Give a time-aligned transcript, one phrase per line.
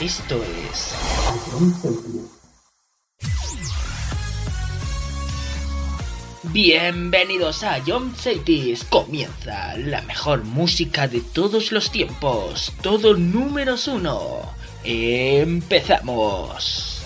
[0.00, 0.40] Esto
[0.70, 0.94] es
[6.52, 8.84] Bienvenidos a John Cities.
[8.84, 12.72] Comienza la mejor música de todos los tiempos.
[12.82, 14.42] Todo números uno.
[14.84, 17.02] Empezamos.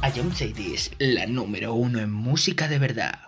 [0.00, 3.27] A John Cities, la número uno en música de verdad.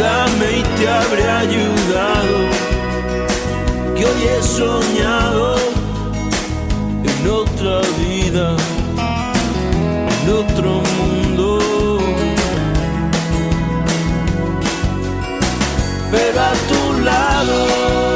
[0.00, 2.38] Ayúdame y te habré ayudado,
[3.94, 5.56] que hoy he soñado
[7.04, 8.56] en otra vida,
[10.22, 11.58] en otro mundo.
[16.10, 18.09] pero a tu lado.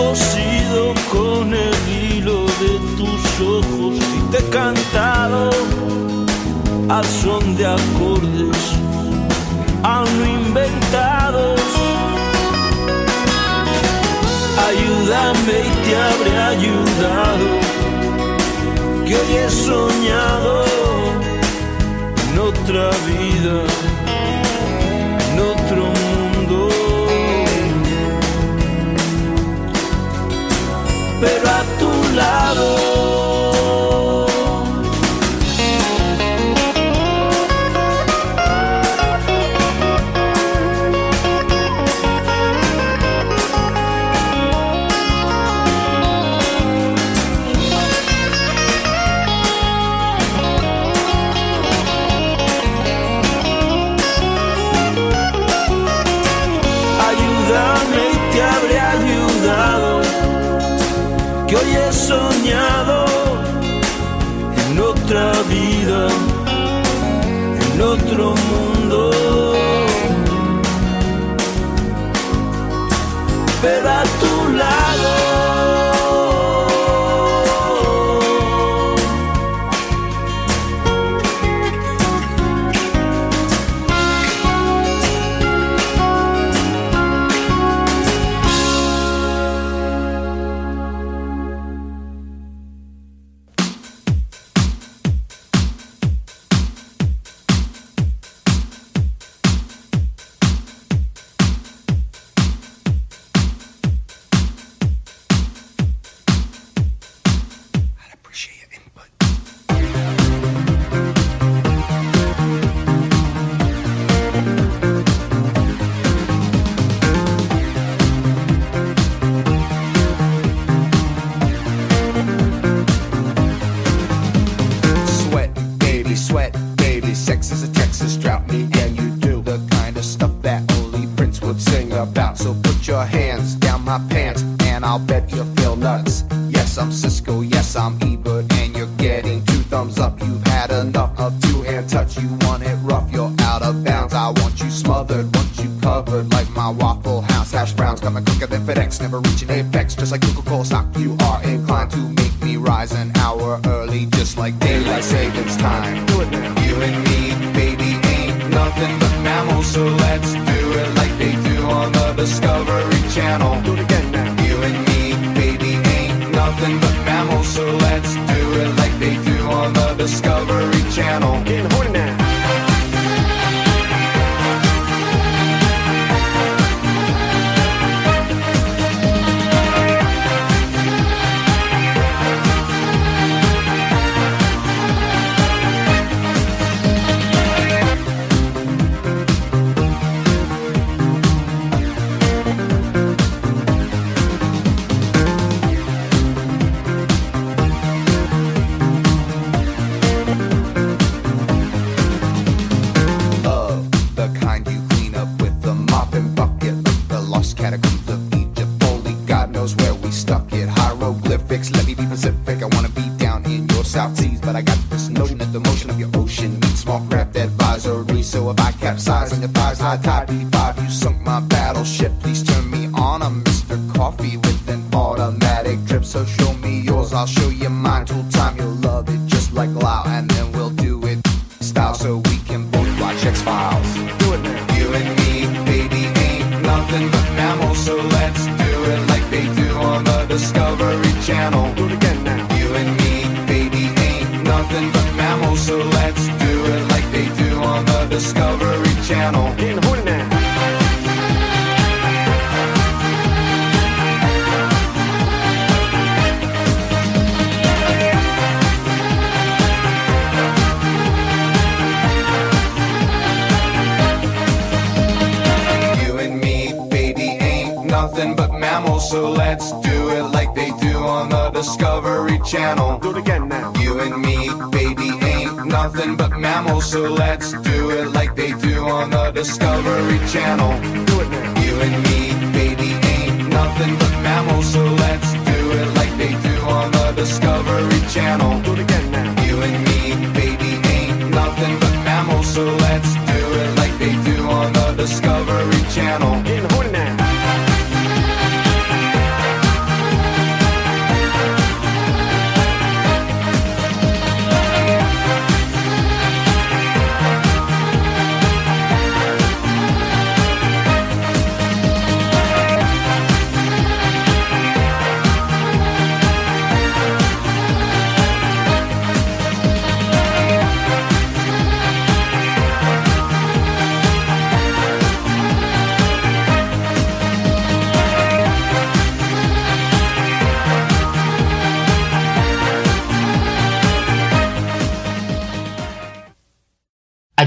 [0.00, 5.50] Cosido con el hilo de tus ojos y te he cantado
[6.88, 8.62] al son de acordes
[9.82, 11.60] aún inventados.
[14.68, 17.46] Ayúdame y te habré ayudado,
[19.06, 20.64] que hoy he soñado
[22.24, 23.56] en otra vida,
[32.20, 33.29] lado.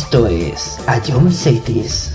[0.00, 2.12] Esto es Ayom Cities.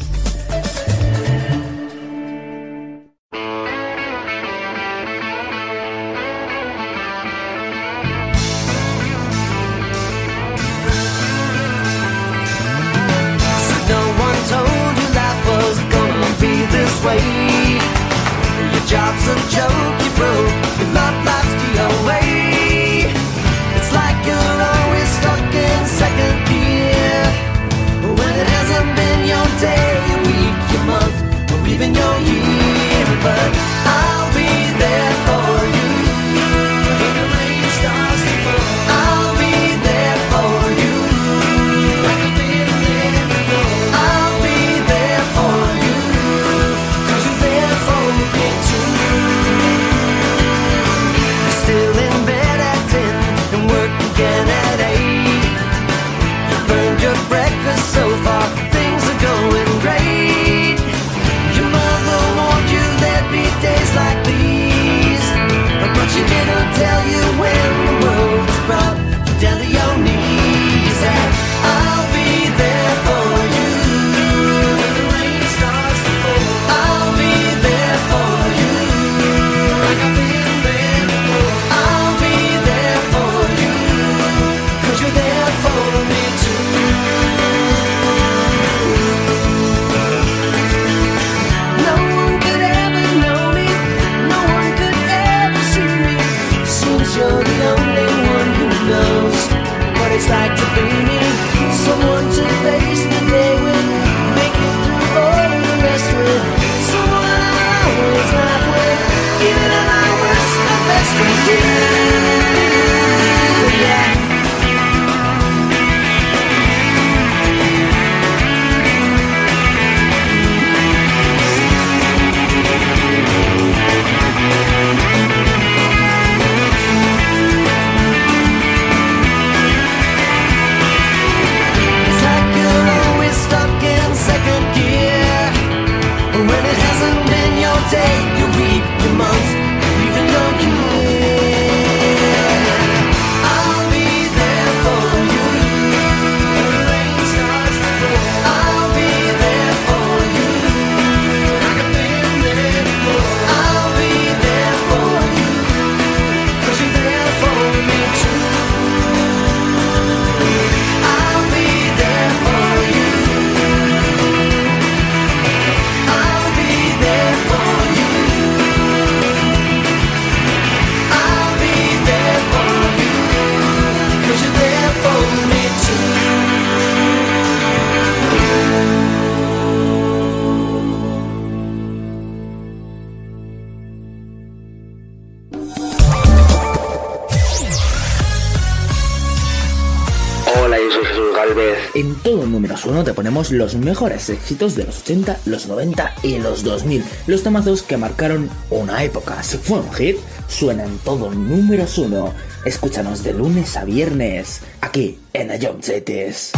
[192.85, 197.03] uno te ponemos los mejores éxitos de los 80, los 90 y los 2000.
[197.27, 199.41] Los tomazos que marcaron una época.
[199.43, 200.17] Si fue un hit,
[200.47, 202.33] suenan todo números uno.
[202.65, 206.51] Escúchanos de lunes a viernes, aquí en Ayomchetes.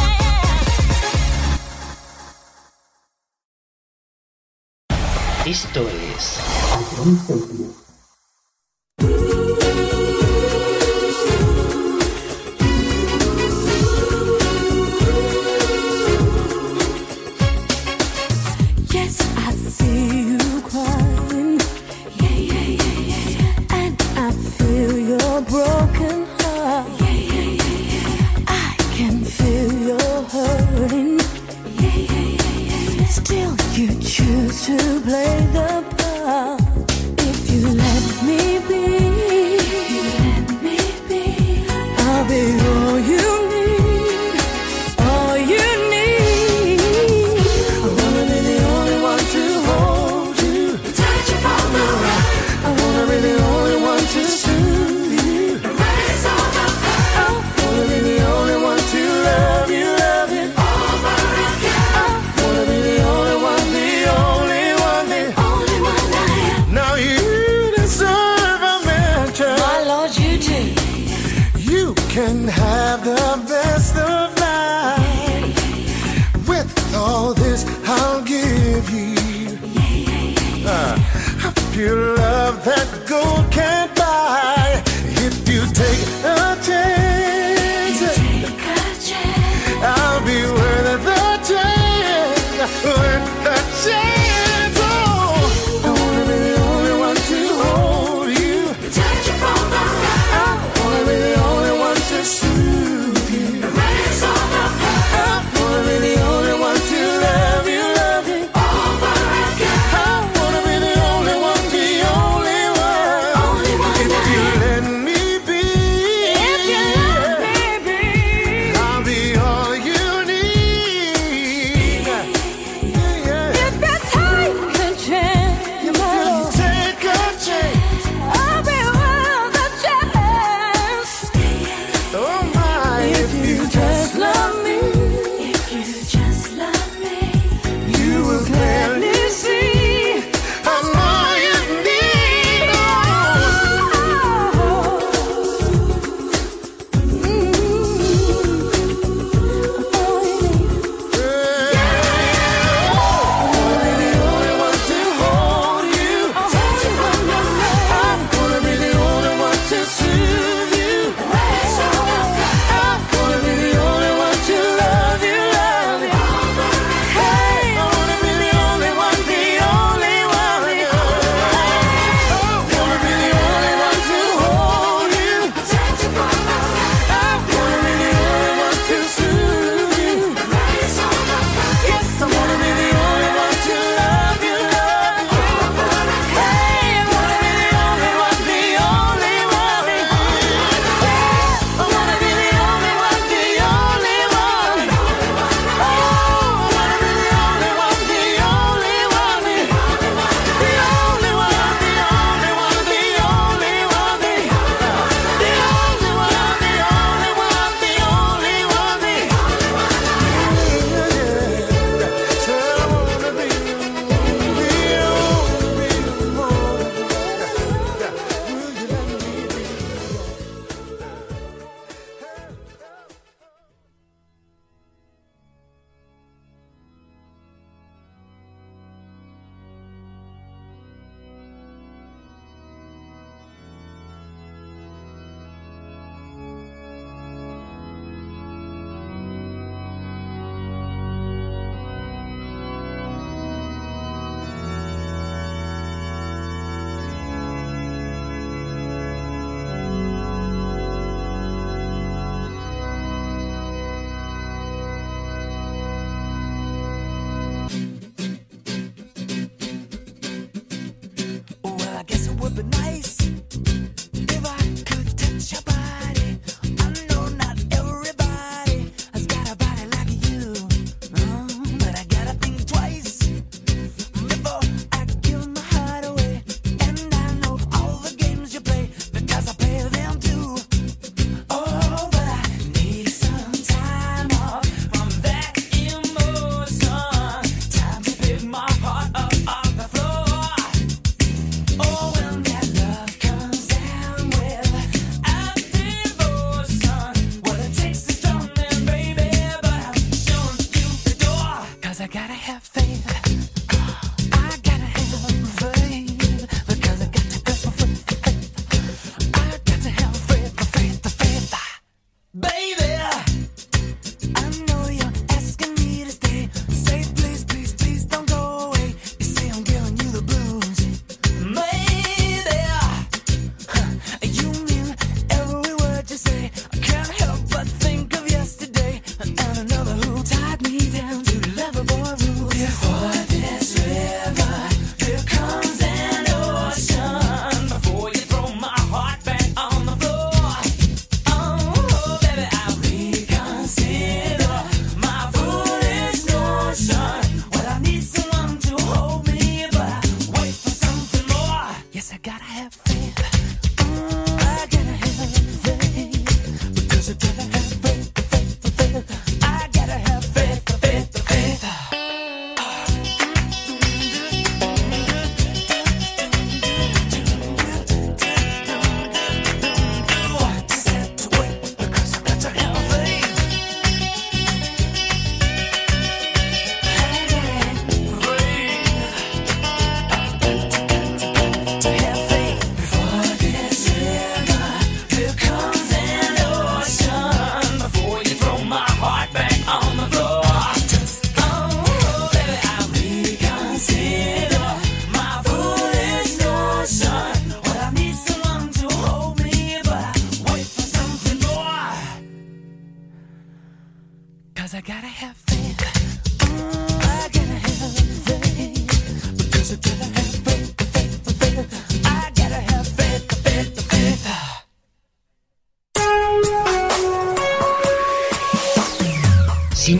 [5.45, 7.84] Esto es...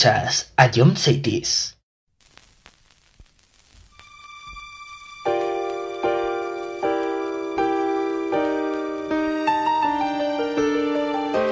[0.00, 1.76] escuchas a John Cities.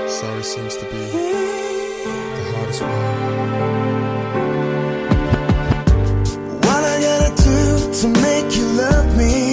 [0.07, 2.91] Sorry seems to be the hardest one.
[6.61, 9.48] What I gotta do to make you love me?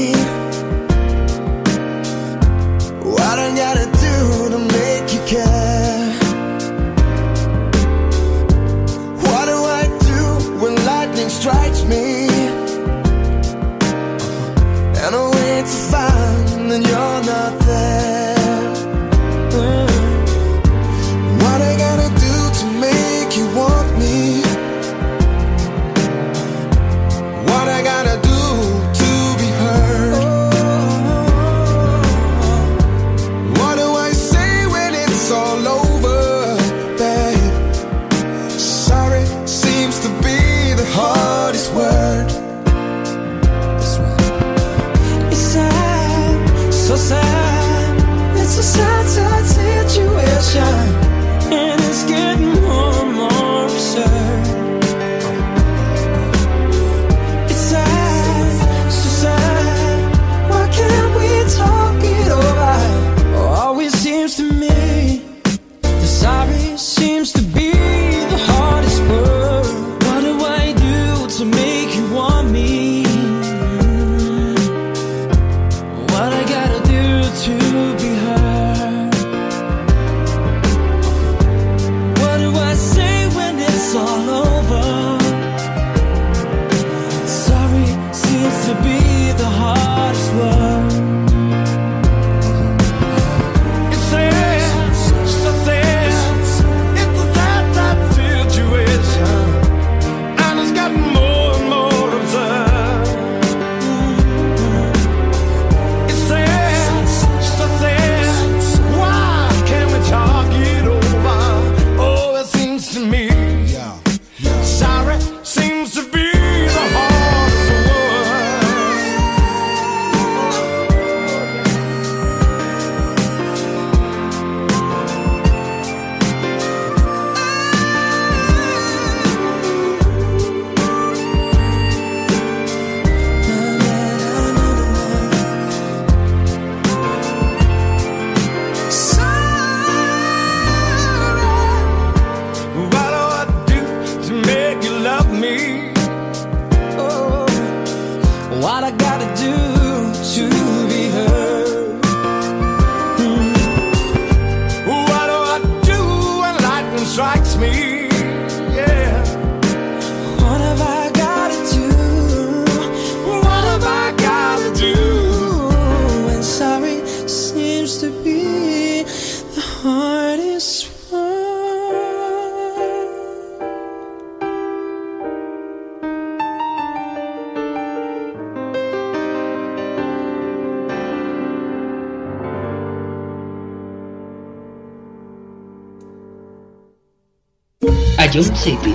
[188.36, 188.95] Rádio Antigo.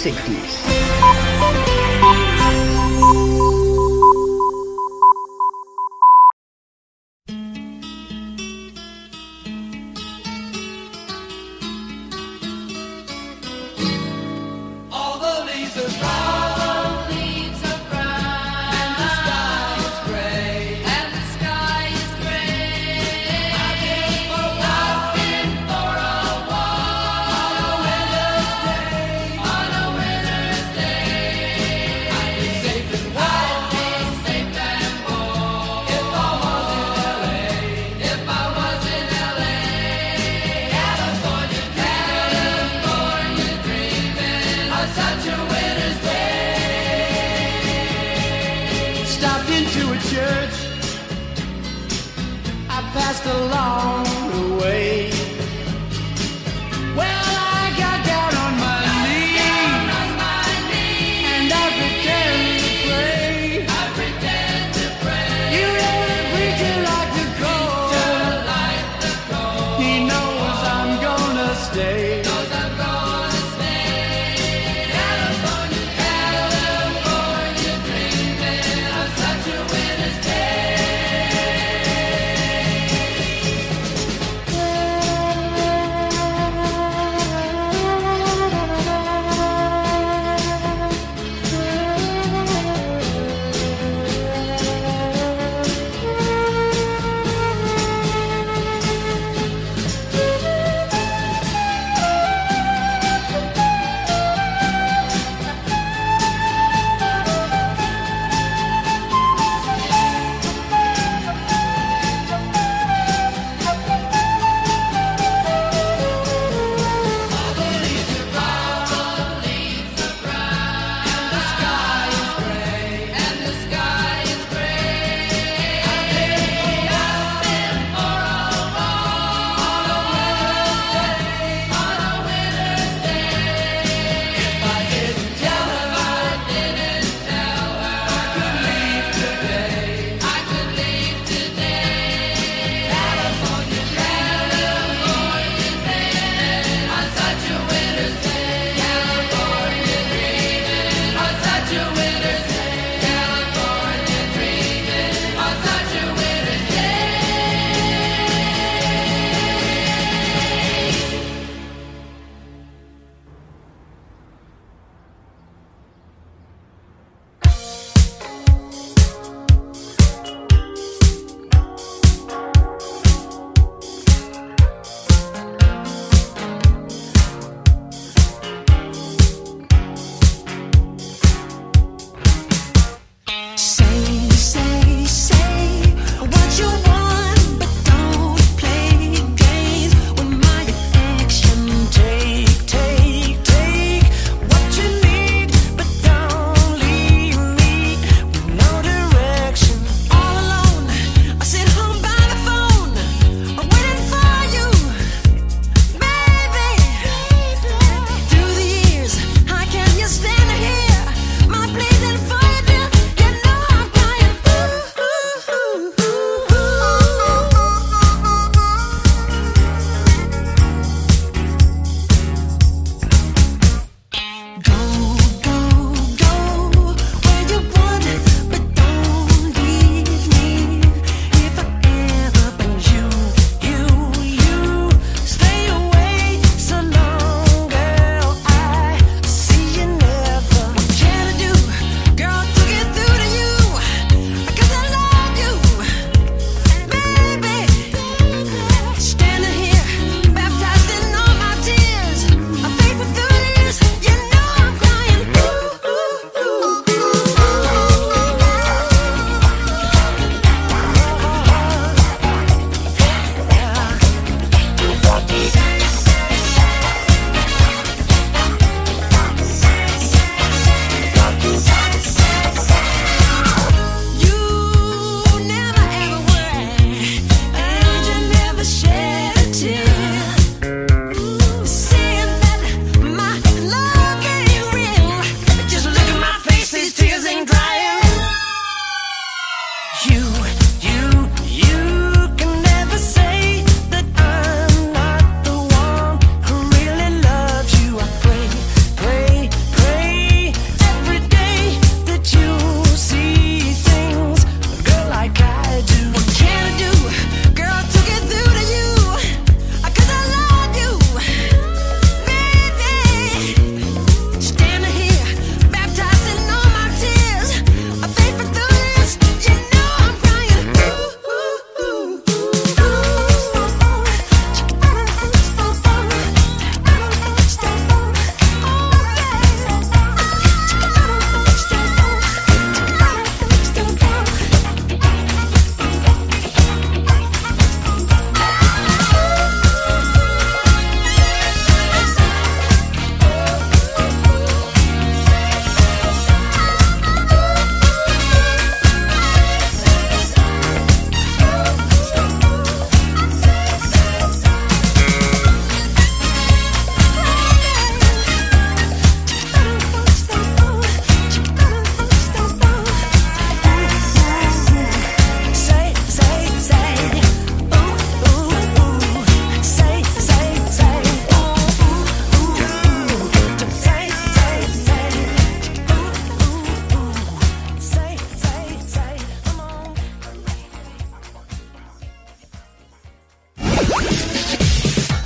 [0.00, 1.39] Sixties.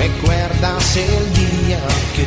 [0.00, 1.78] recuerdas el día
[2.16, 2.24] que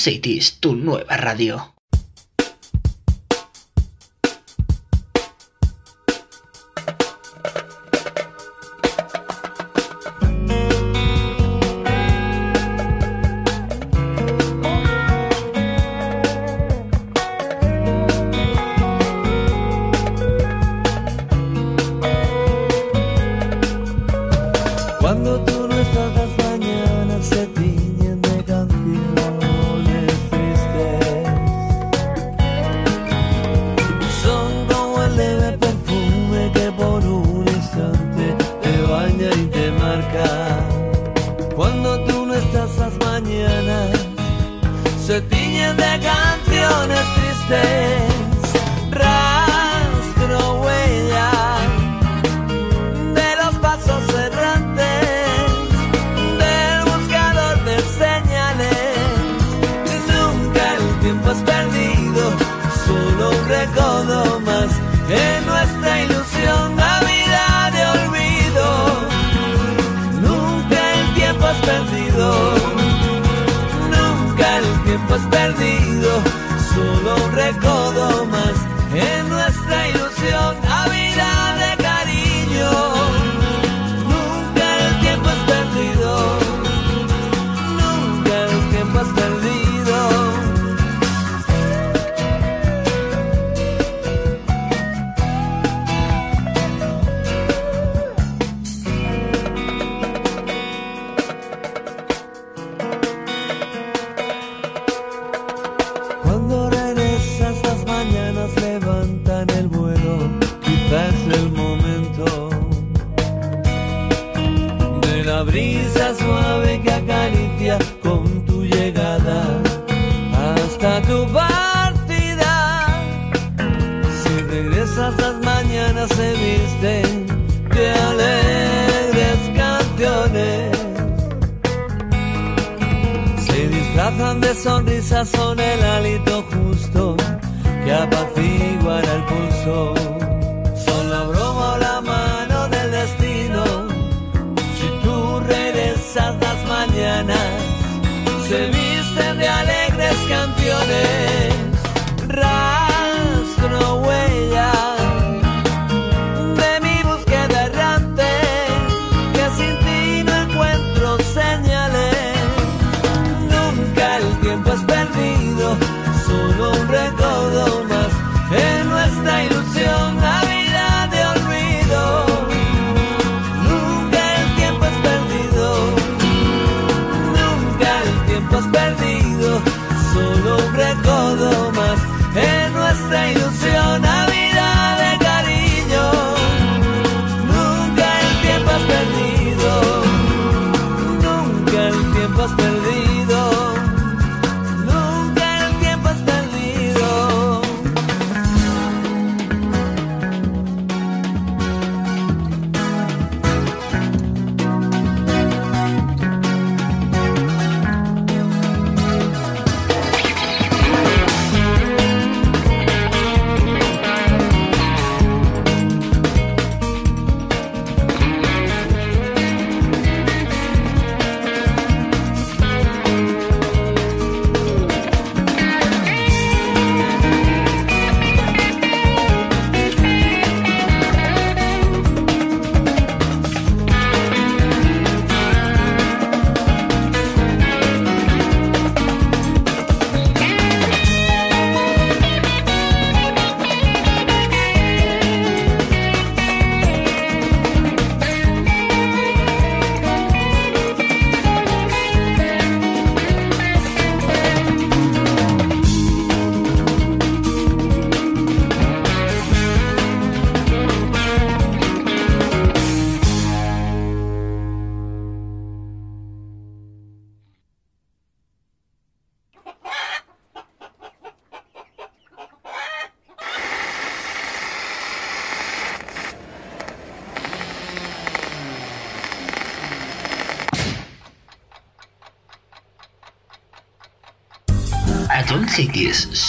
[0.00, 1.74] City es tu nueva radio.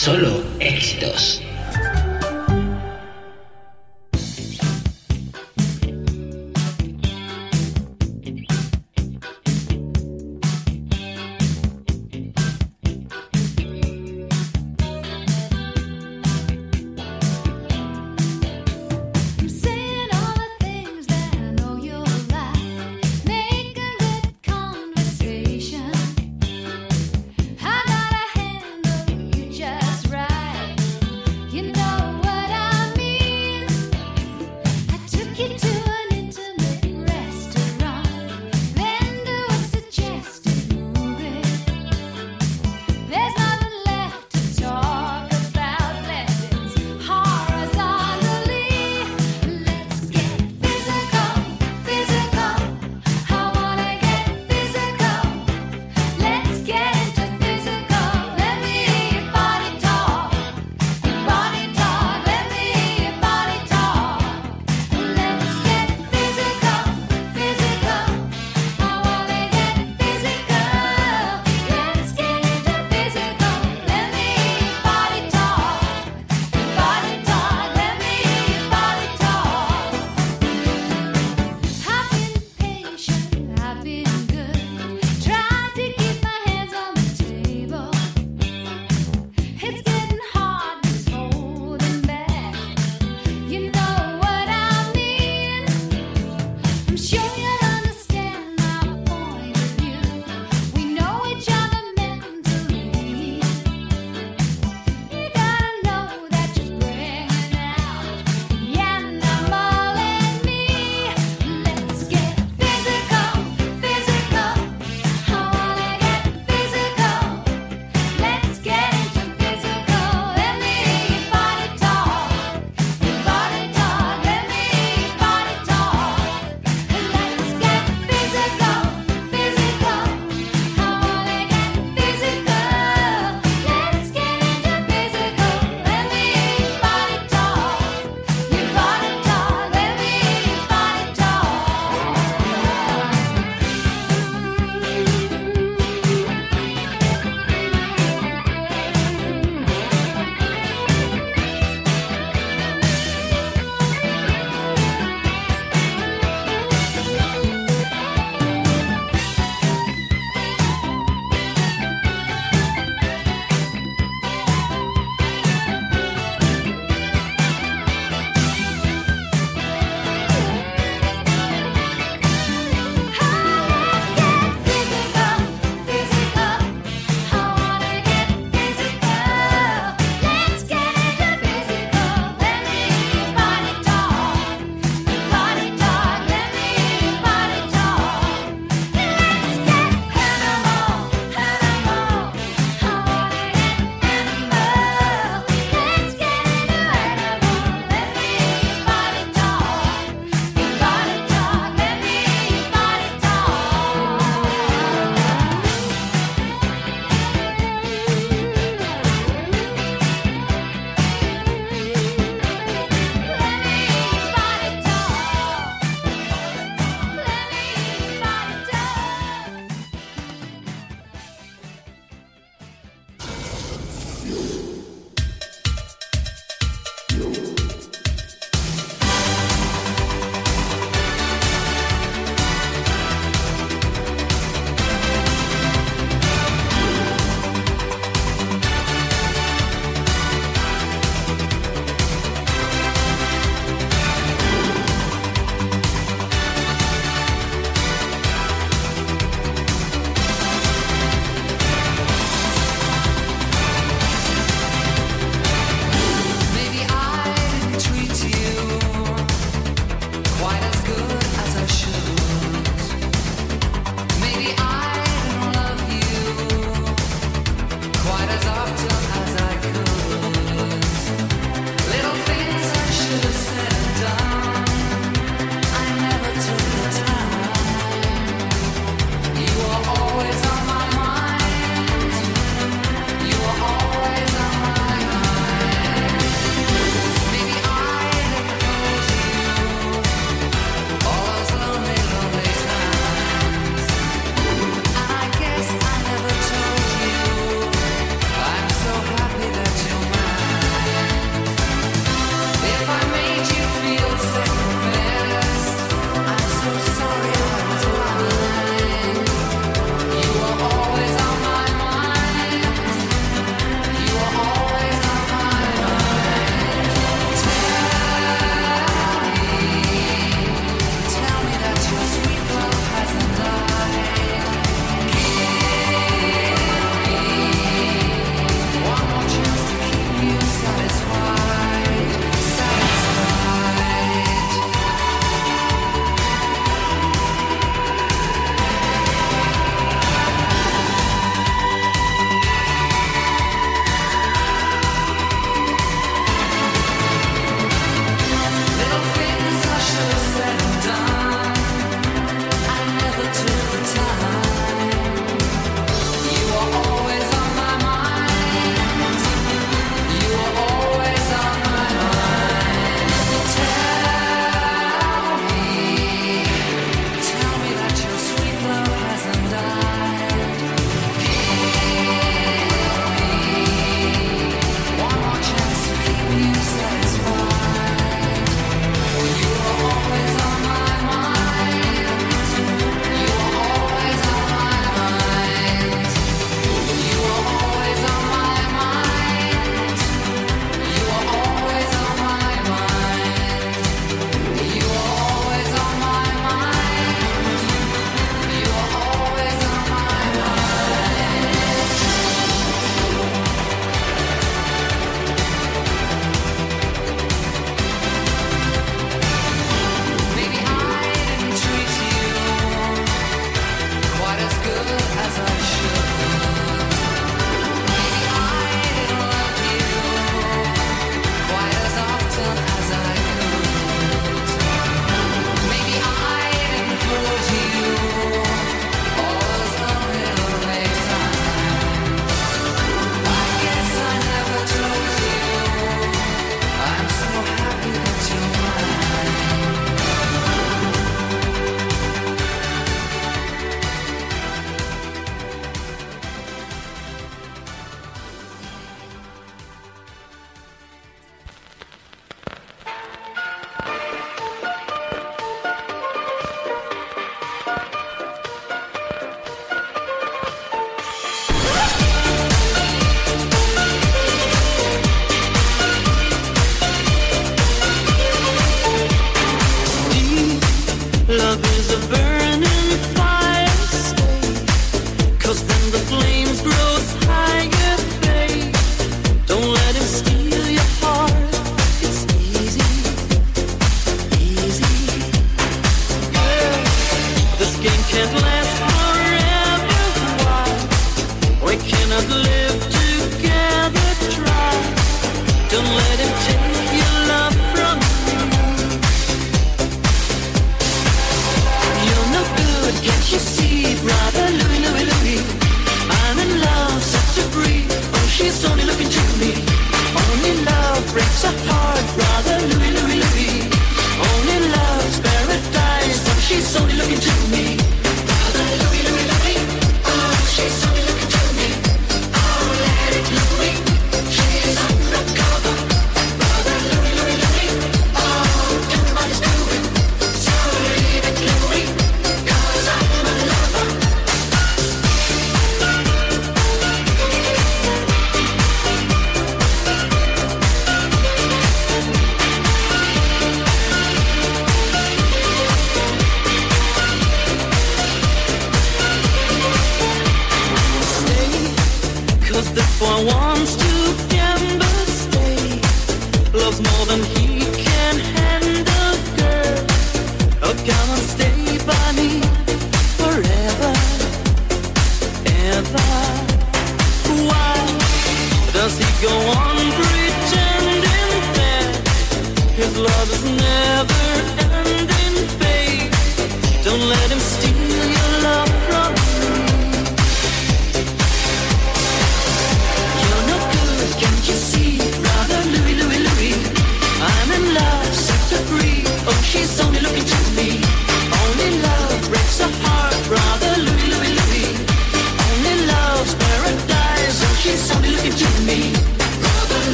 [0.00, 1.29] Solo éxitos.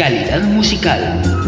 [0.00, 1.39] Calidad musical.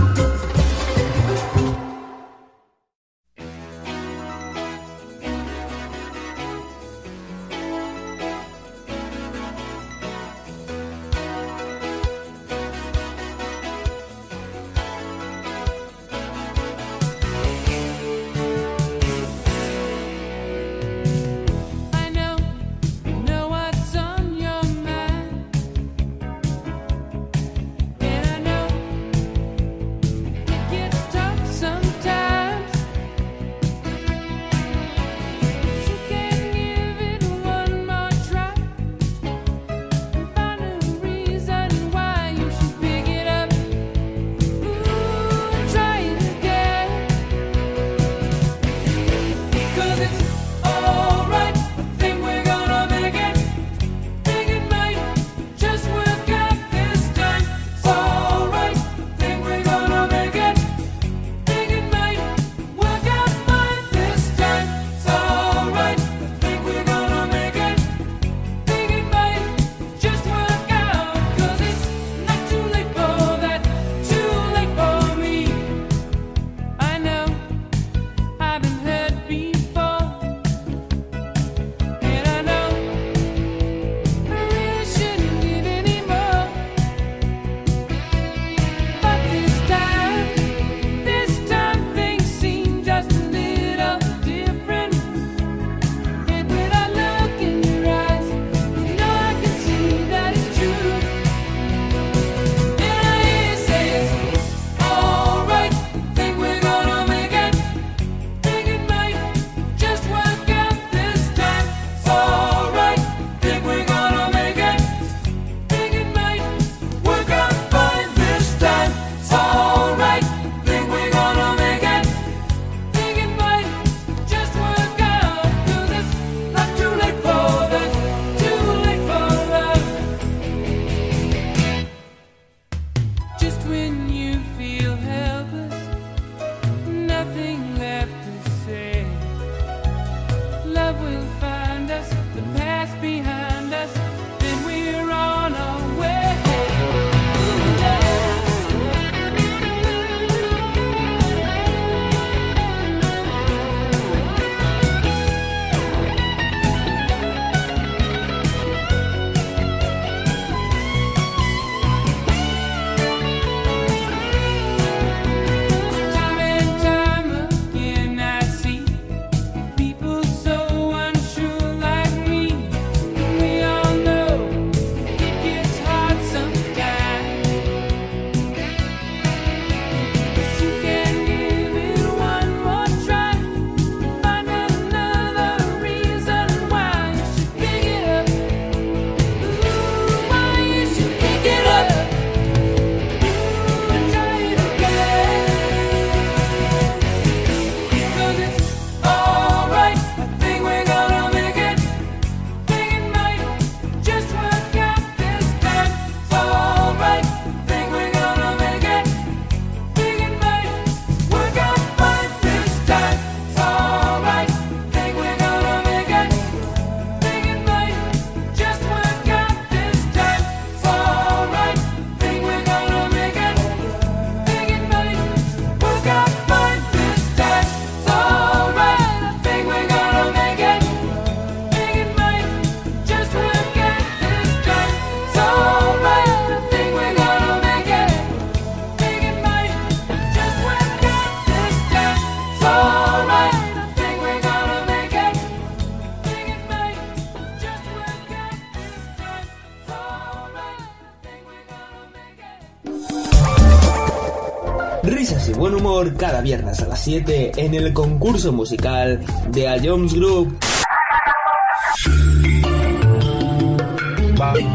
[256.17, 259.21] Cada viernes a las 7 en el concurso musical
[259.51, 260.57] de A Jones Group.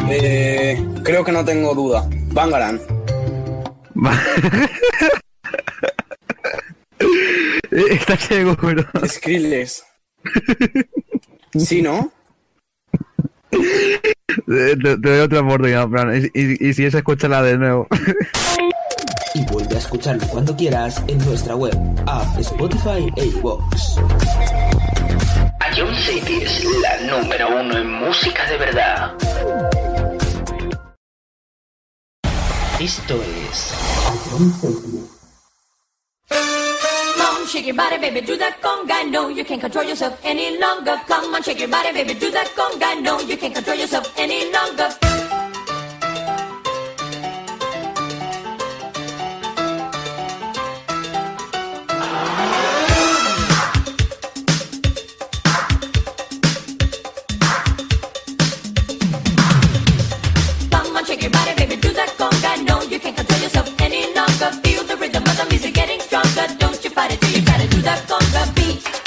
[0.09, 2.07] Eh, creo que no tengo duda.
[2.31, 2.79] Bangaran.
[7.71, 8.85] ¿Estás seguro?
[9.05, 9.83] Skrillex.
[11.57, 12.11] ¿Sí, no?
[14.45, 16.15] Te, te doy otra oportunidad, Fran.
[16.15, 17.87] Y, y- y si es, escúchala de nuevo.
[19.37, 21.77] Y vuelve a escucharlo cuando quieras en nuestra web,
[22.07, 23.97] app, Spotify e iVoox.
[25.77, 29.13] Ion City es la número uno en música de verdad.
[32.79, 33.75] Esto es
[34.31, 34.53] Come
[37.21, 39.03] on, shake your body, baby, do that conga.
[39.11, 40.99] No, you can't control yourself any longer.
[41.07, 42.99] Come on, shake your body, baby, do that conga.
[43.03, 44.89] No, you can't control yourself any longer.
[66.37, 69.06] Don't you fight it till you gotta do that conga beat.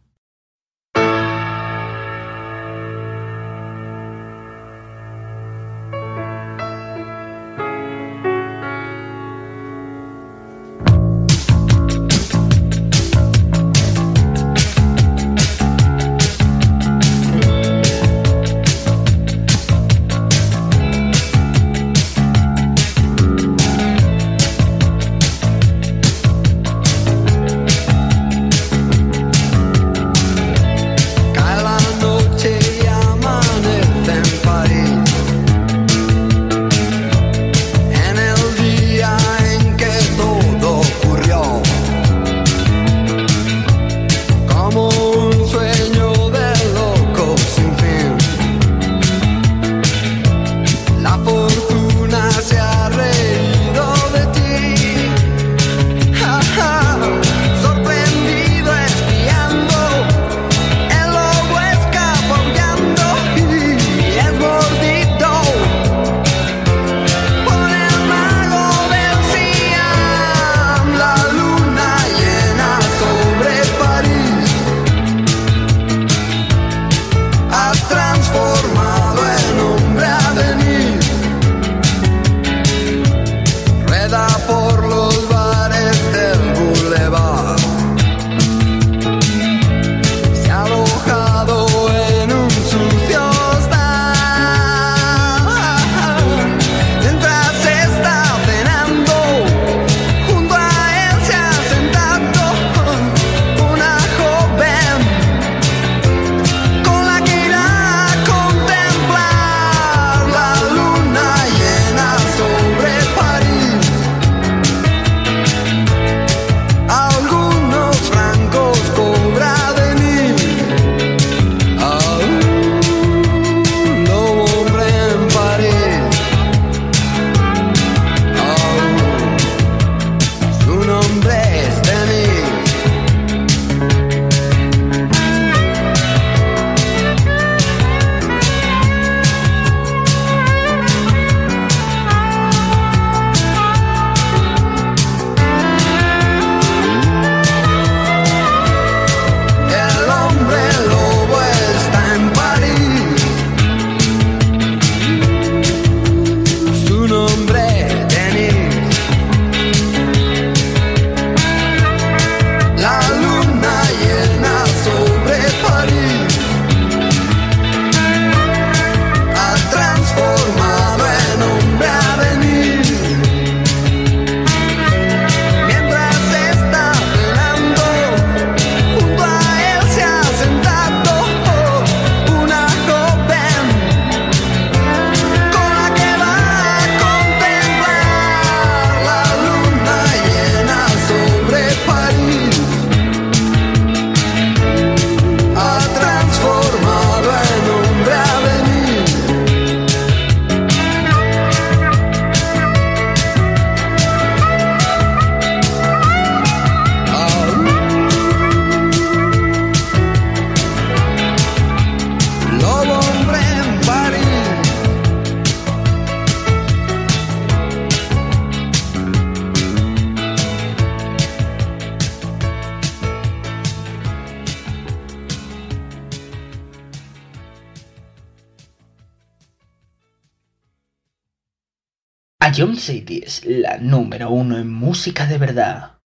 [232.61, 236.00] Jump City es la número uno en música de verdad.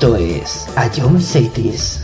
[0.00, 1.97] Esto es a Ion Cities.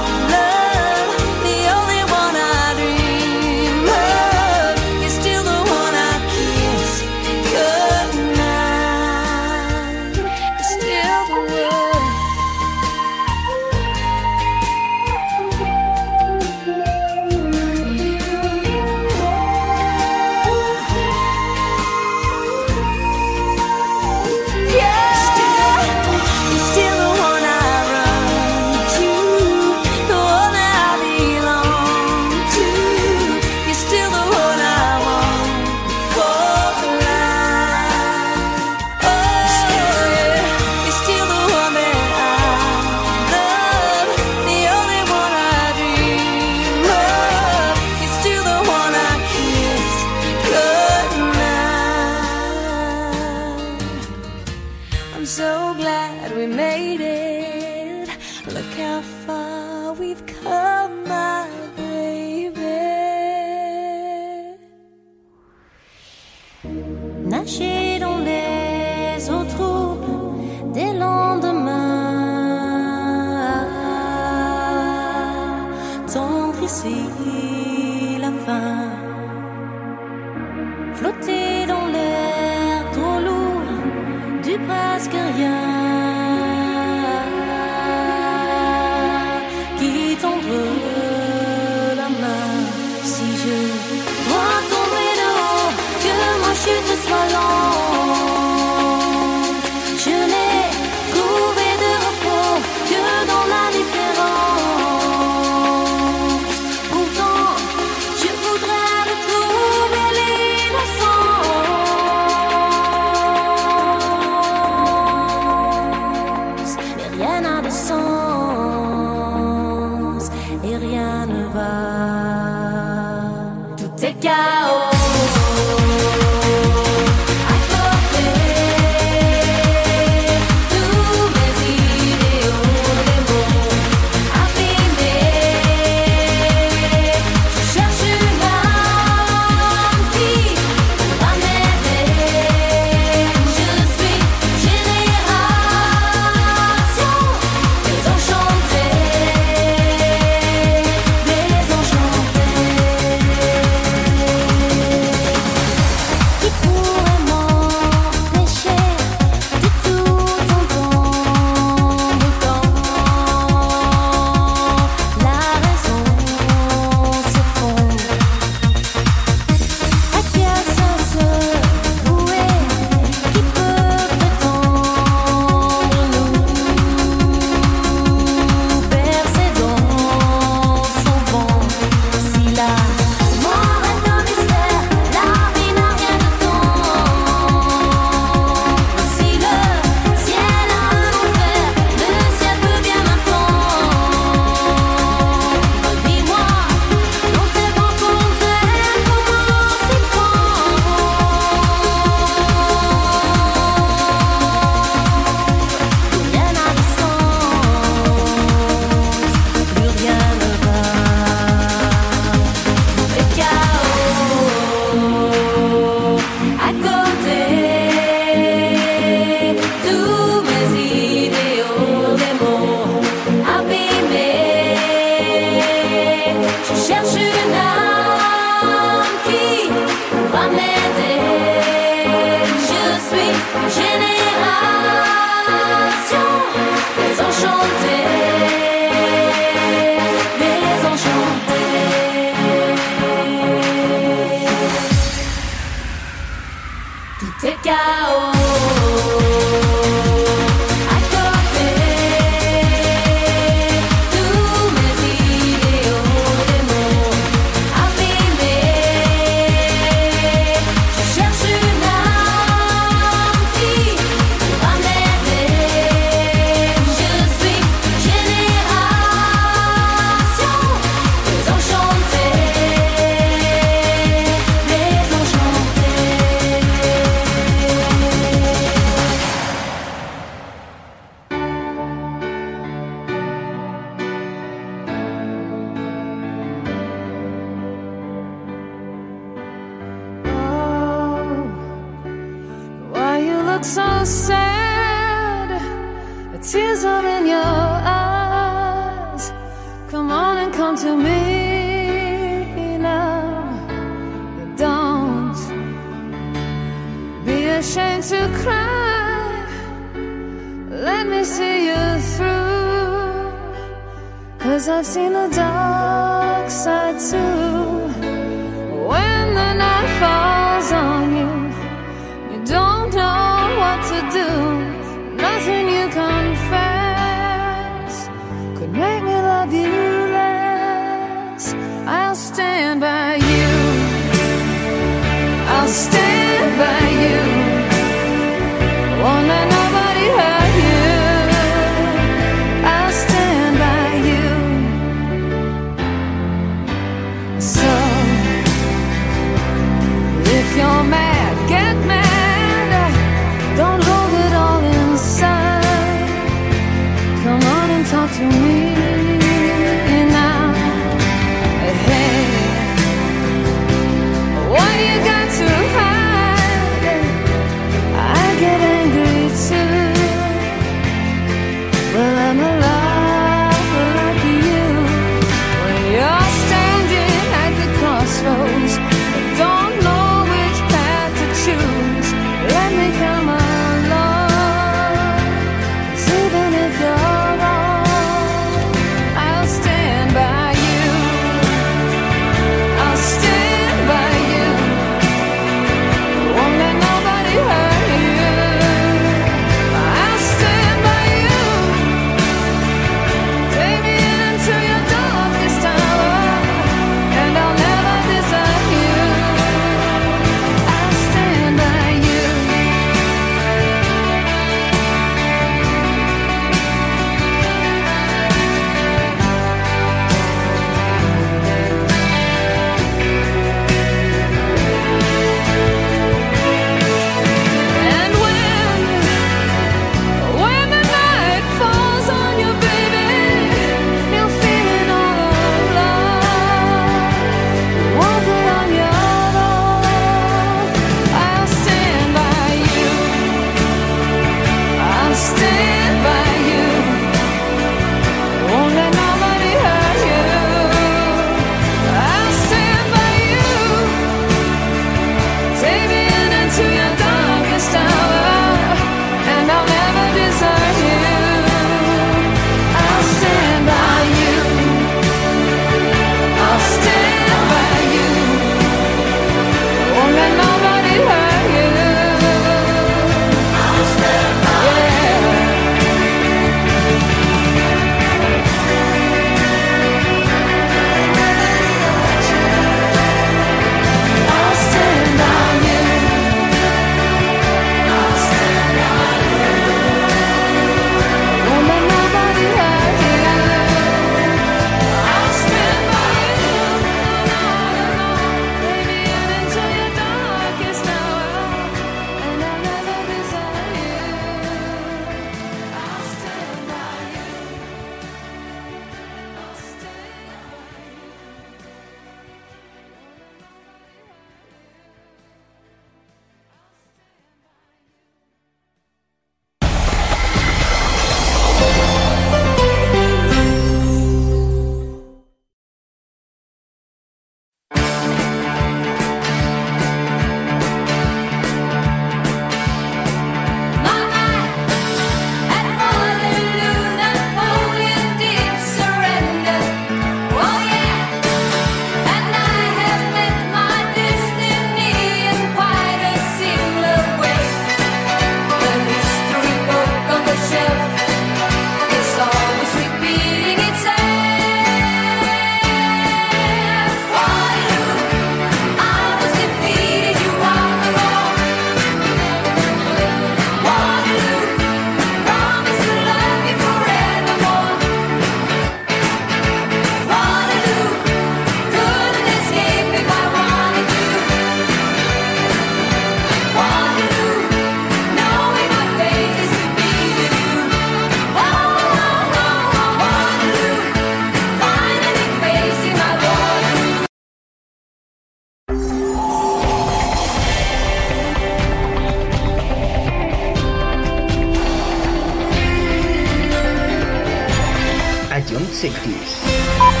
[598.71, 600.00] 1960s.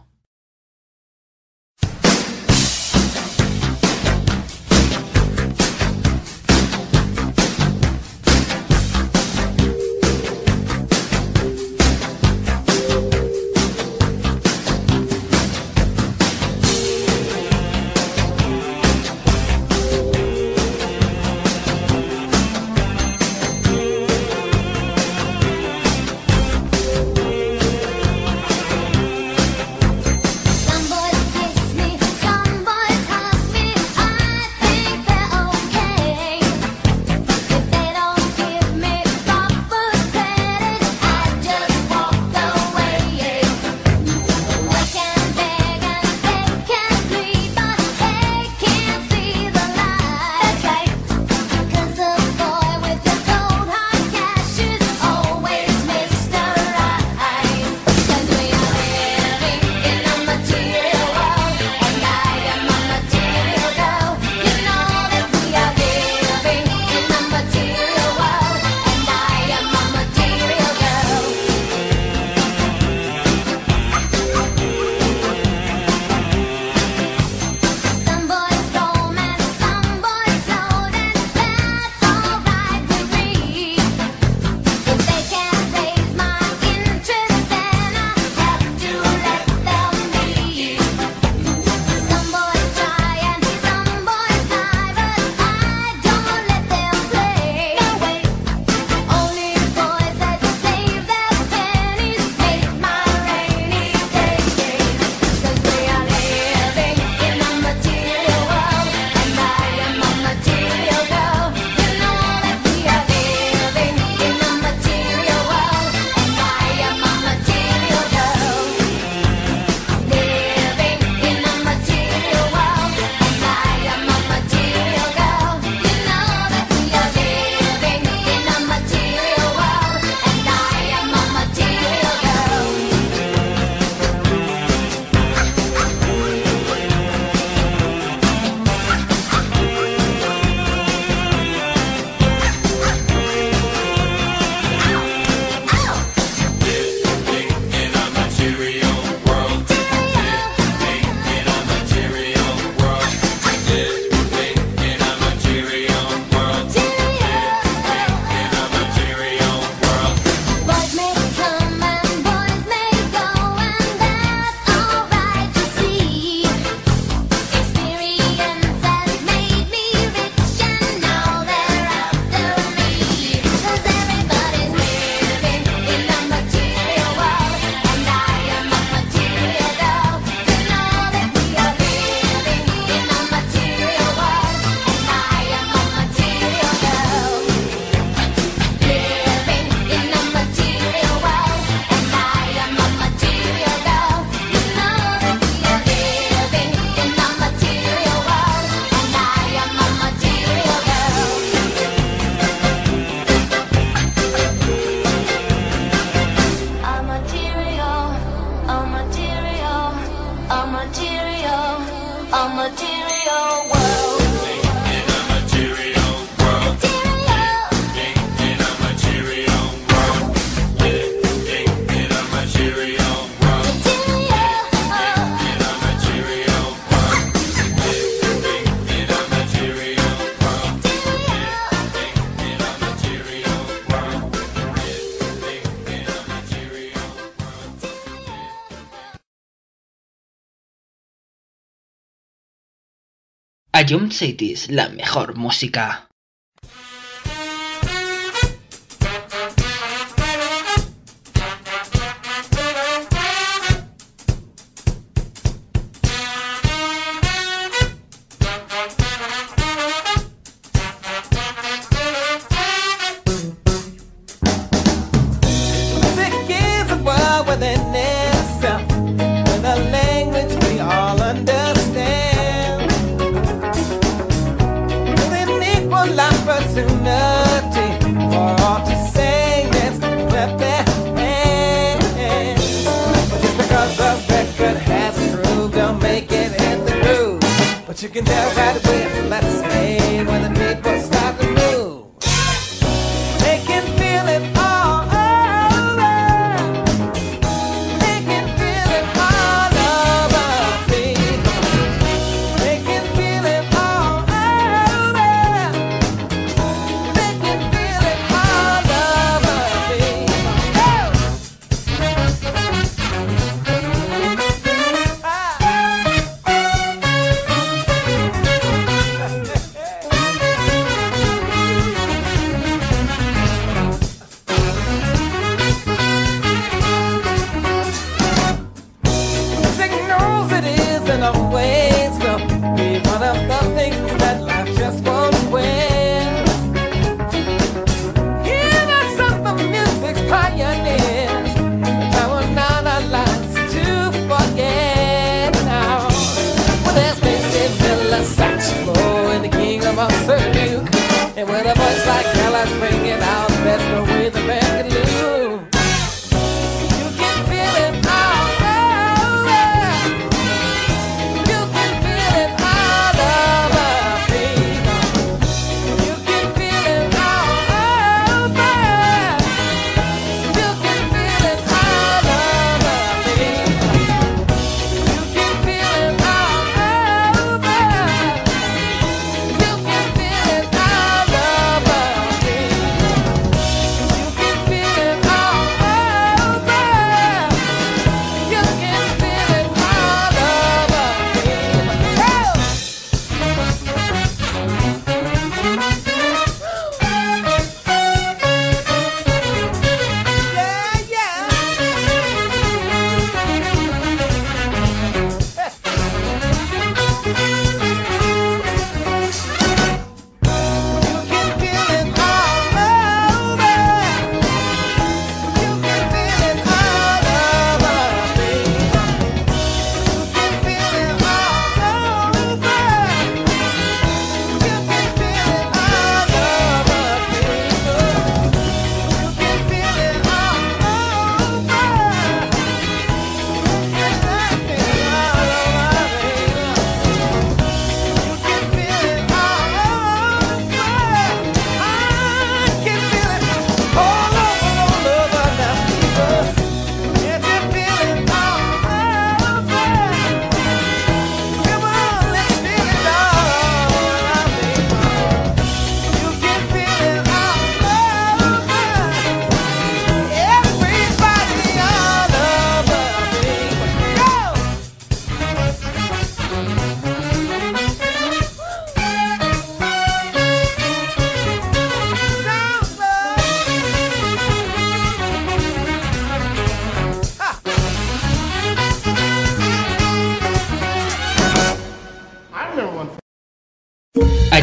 [243.89, 246.10] Ion City es la mejor música.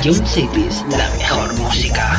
[0.08, 2.18] Club Cities, la mejor música.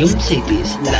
[0.00, 0.99] Ayun Cities, la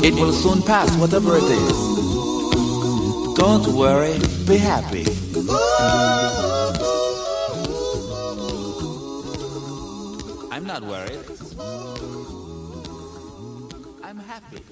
[0.00, 1.78] It will soon pass, whatever it is.
[3.36, 5.04] Don't worry, be happy.
[10.50, 11.24] I'm not worried.
[14.02, 14.62] I'm happy.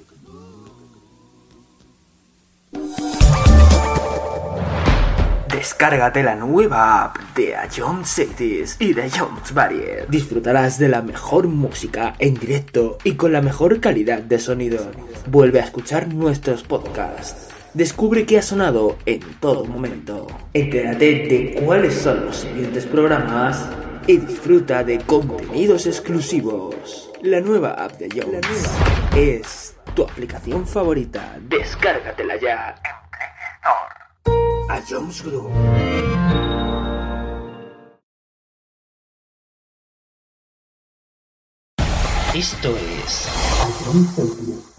[5.48, 10.06] Descárgate la nueva app de Jones Cities y de Jones Barrier.
[10.08, 14.90] Disfrutarás de la mejor música en directo y con la mejor calidad de sonido.
[15.28, 17.48] Vuelve a escuchar nuestros podcasts.
[17.74, 20.28] Descubre qué ha sonado en todo momento.
[20.55, 23.68] Entérate de cuáles son los siguientes programas
[24.06, 27.10] y disfruta de contenidos exclusivos.
[27.22, 28.46] La nueva app de Jones
[29.16, 31.36] es tu aplicación favorita.
[31.48, 33.30] Descárgatela ya en Play
[33.64, 34.70] Store.
[34.70, 35.50] A Jones Group.
[42.32, 44.75] Esto es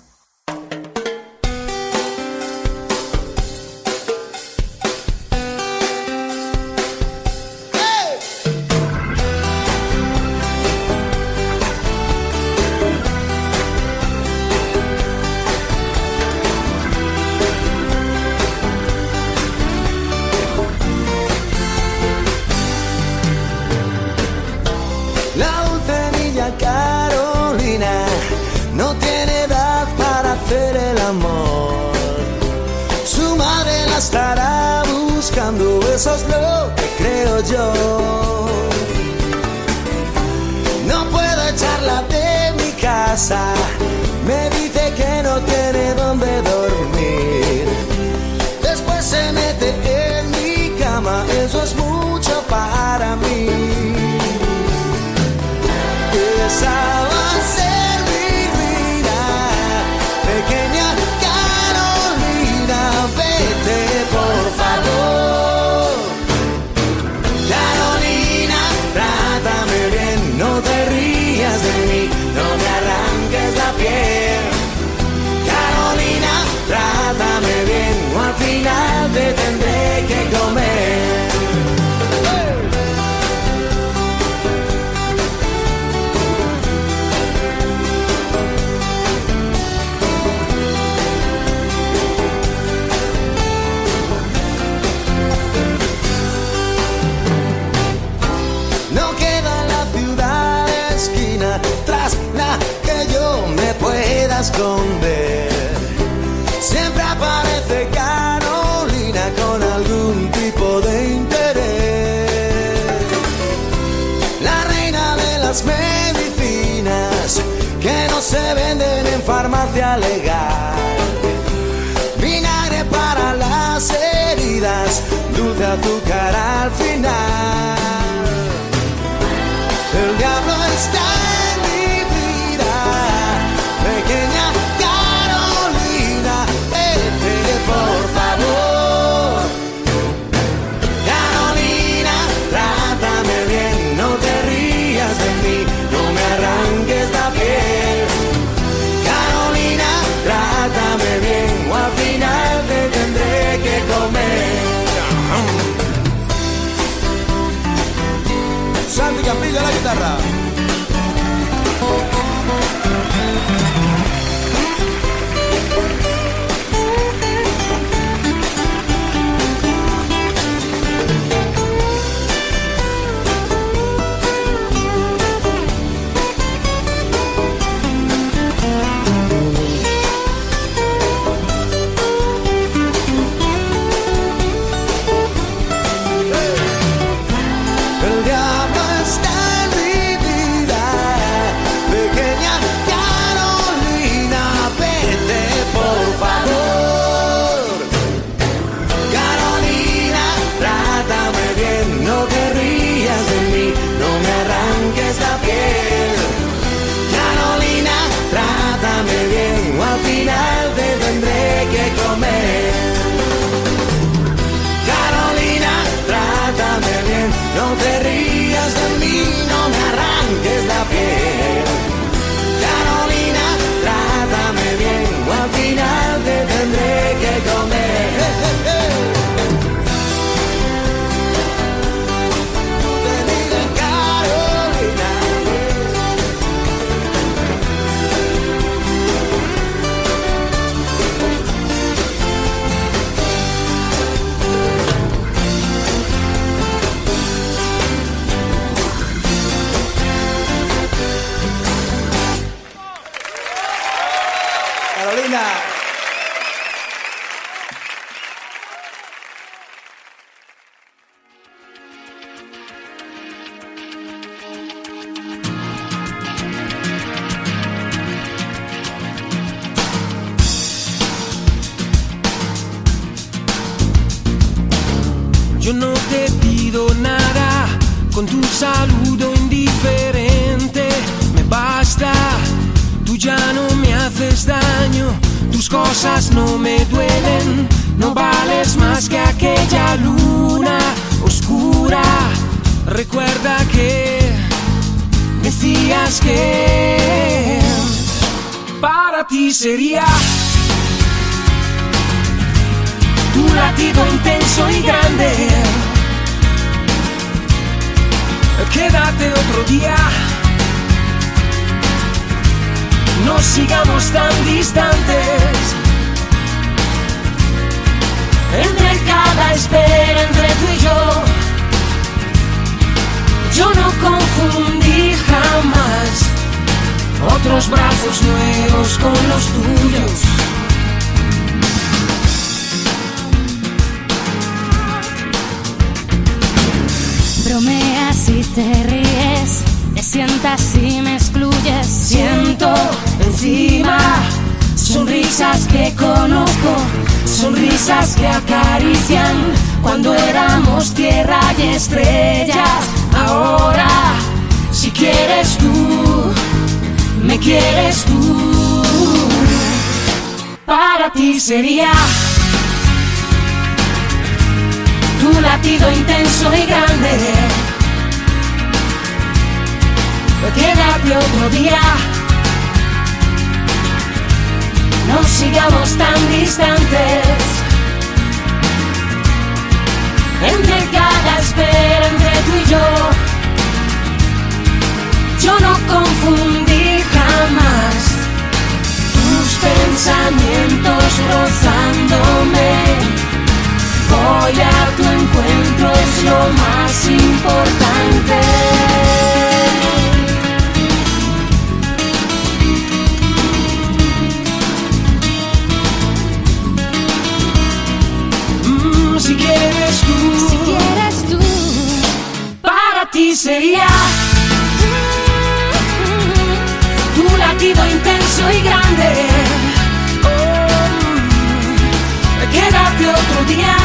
[423.00, 423.76] de otro día.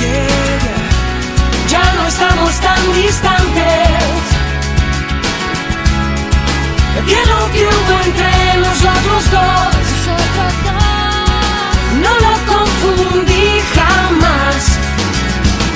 [0.00, 0.52] Yeah.
[1.68, 4.02] Ya no estamos tan distantes.
[7.06, 8.32] Que lo que hubo entre
[8.66, 10.82] nosotros dos, nosotros dos.
[12.04, 14.62] no lo confundí jamás.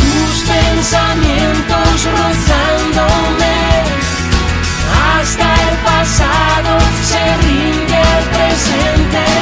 [0.02, 3.56] Tus pensamientos rozándome
[5.15, 6.78] hasta el pasado
[7.10, 9.35] se rinde el presente.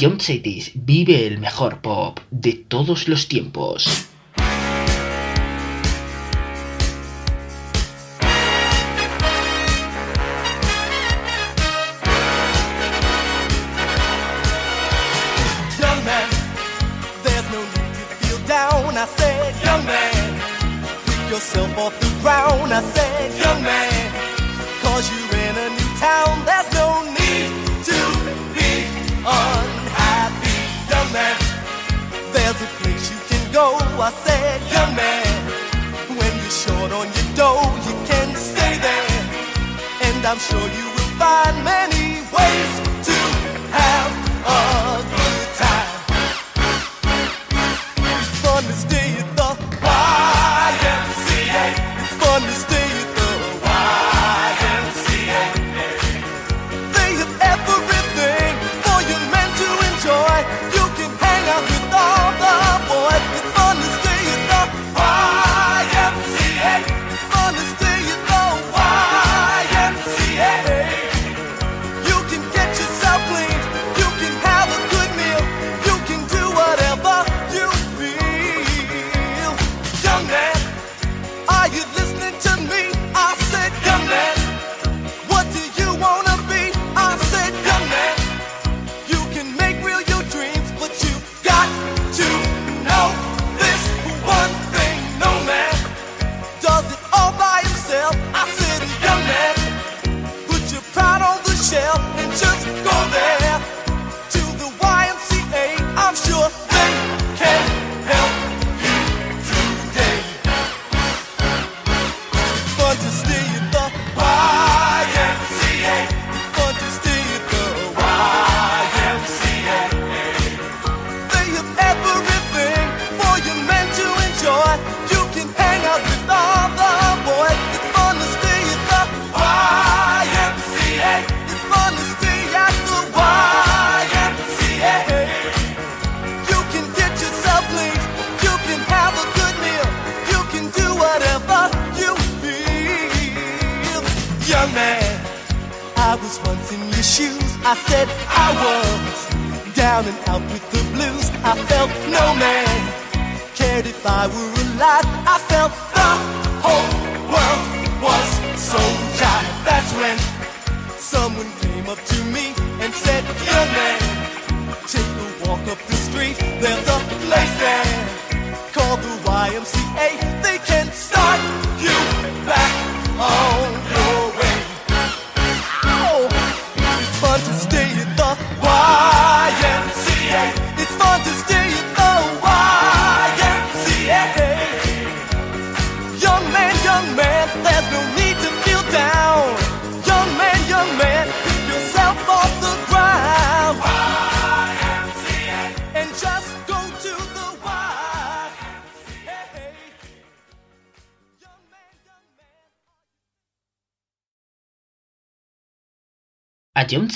[0.00, 4.09] Jump Cities vive el mejor pop de todos los tiempos.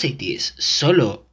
[0.04, 1.23] Cities solo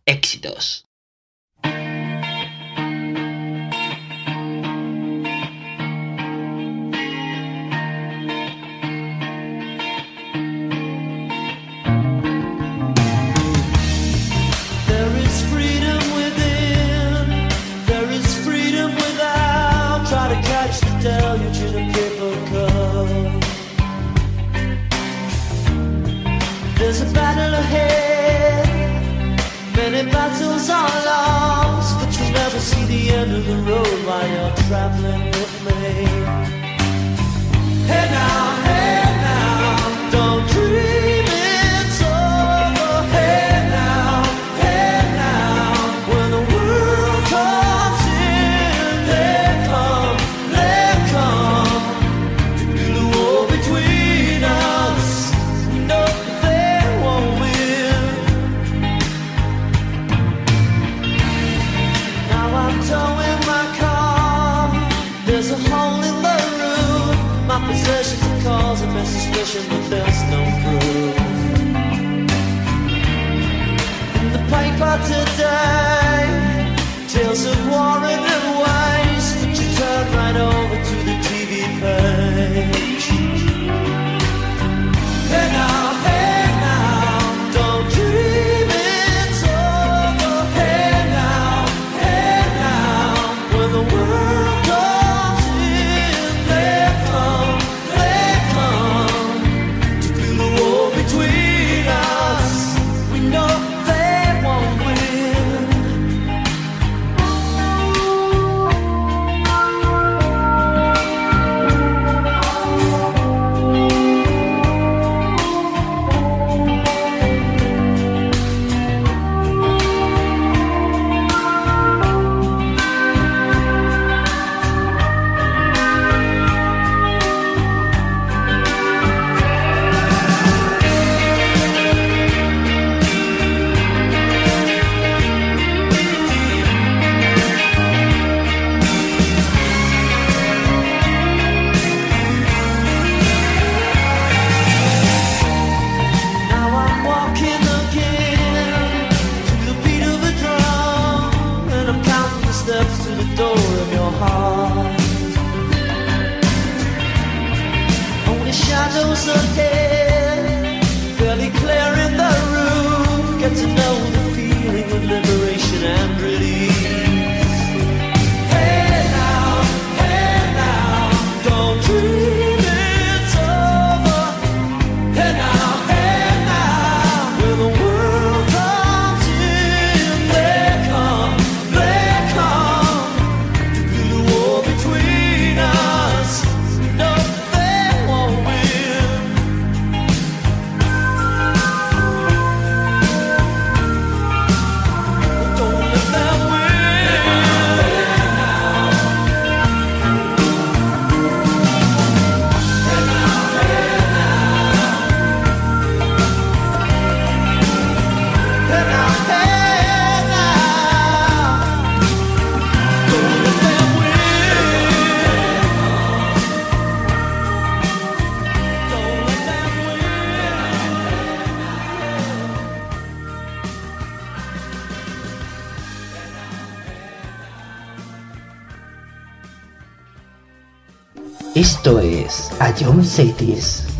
[232.69, 233.03] assume
[233.37, 233.90] this.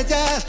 [0.00, 0.46] Estrellas,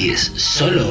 [0.00, 0.89] Cities, solo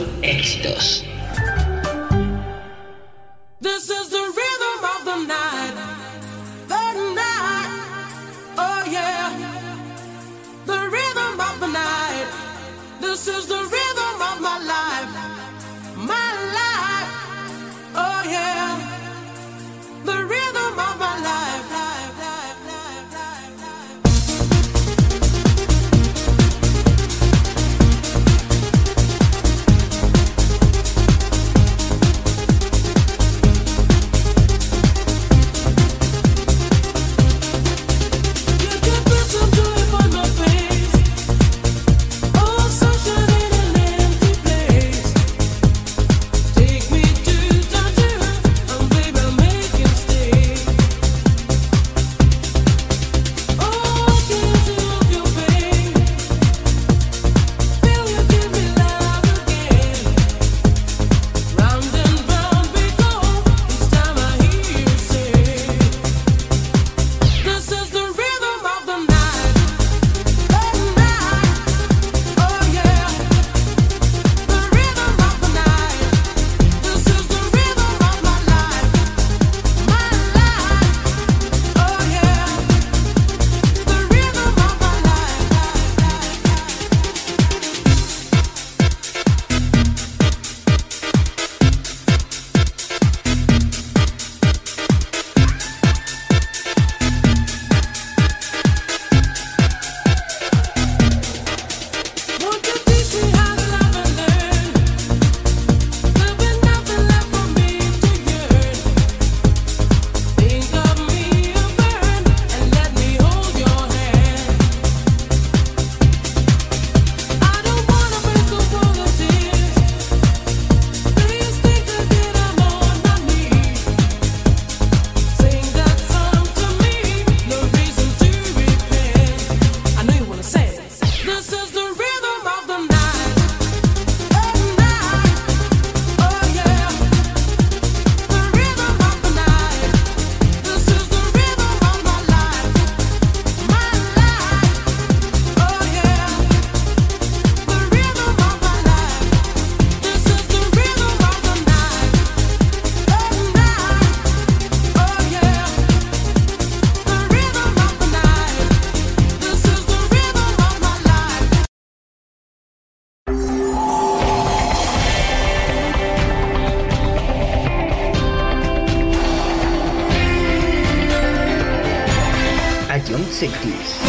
[173.29, 174.08] 1960s.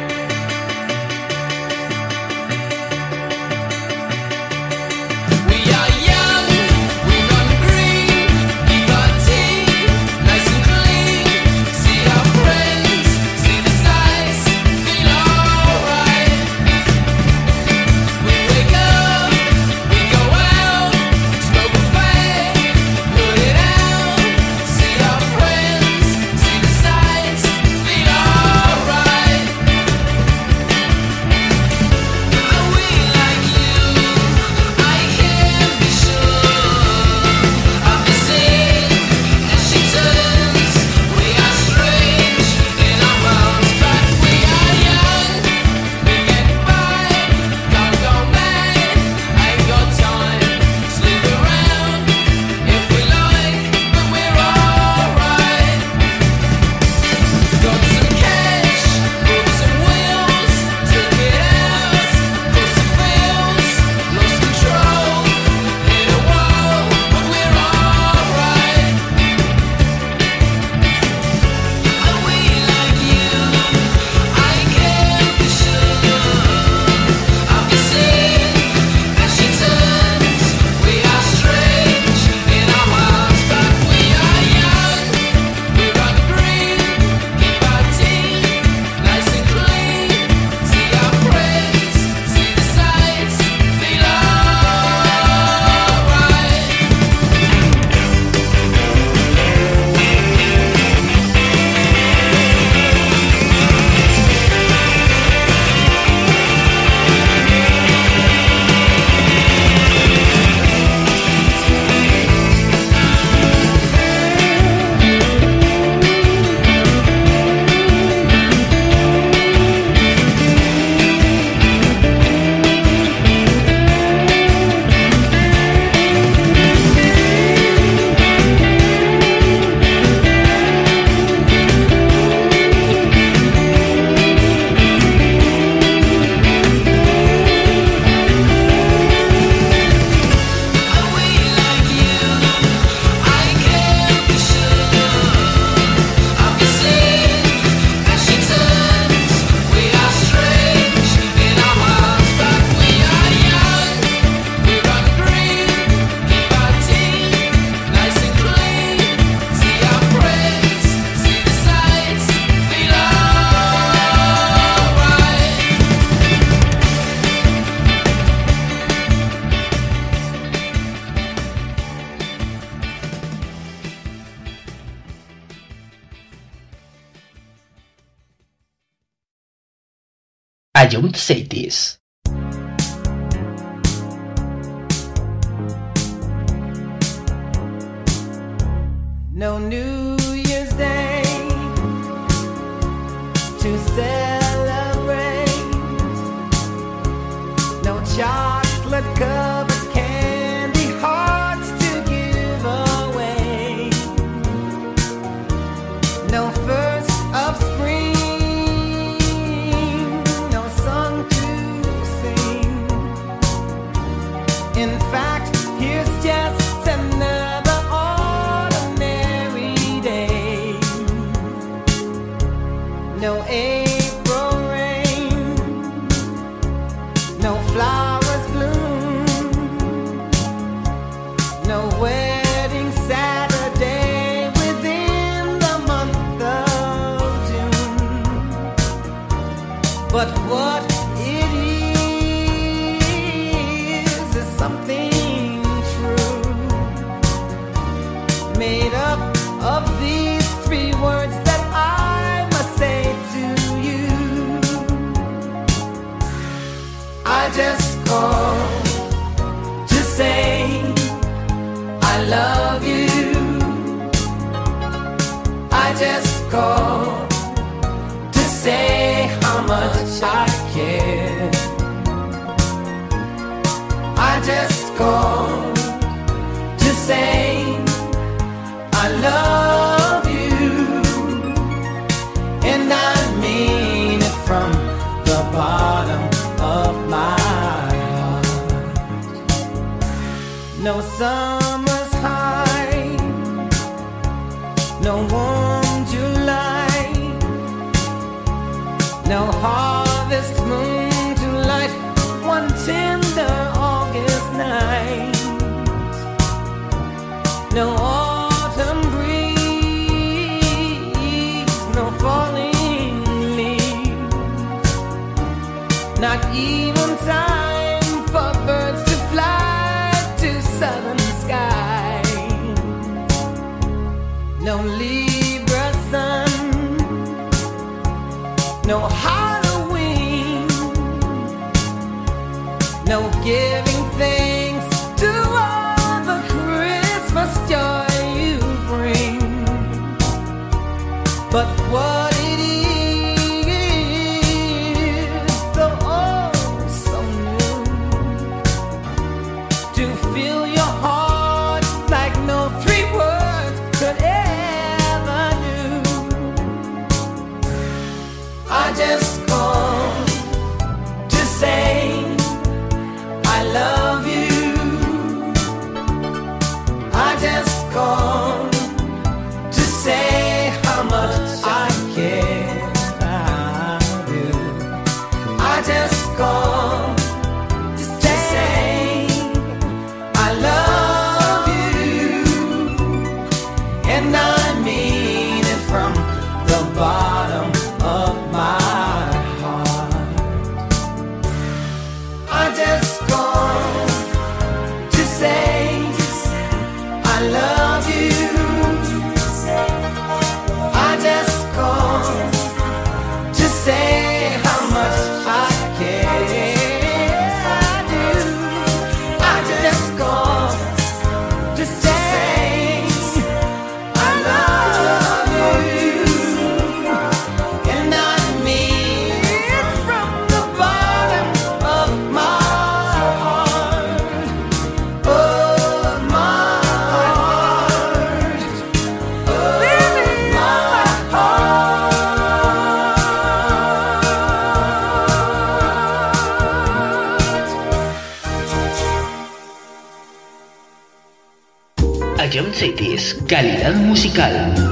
[443.51, 444.90] Calidad musical.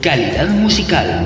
[0.00, 1.25] Calidad musical.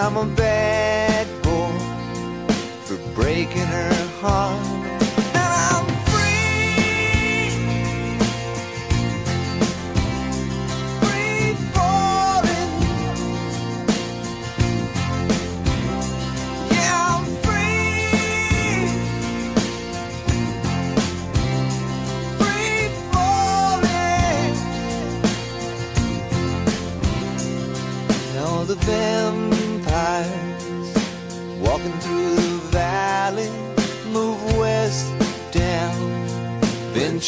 [0.00, 1.72] I'm a bad boy
[2.84, 4.67] for breaking her heart.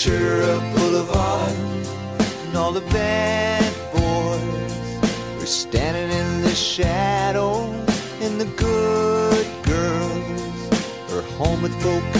[0.02, 1.52] Ventura Boulevard,
[2.46, 3.62] and all the bad
[3.92, 7.68] boys were standing in the shadows,
[8.22, 12.19] and the good girls were home with broken.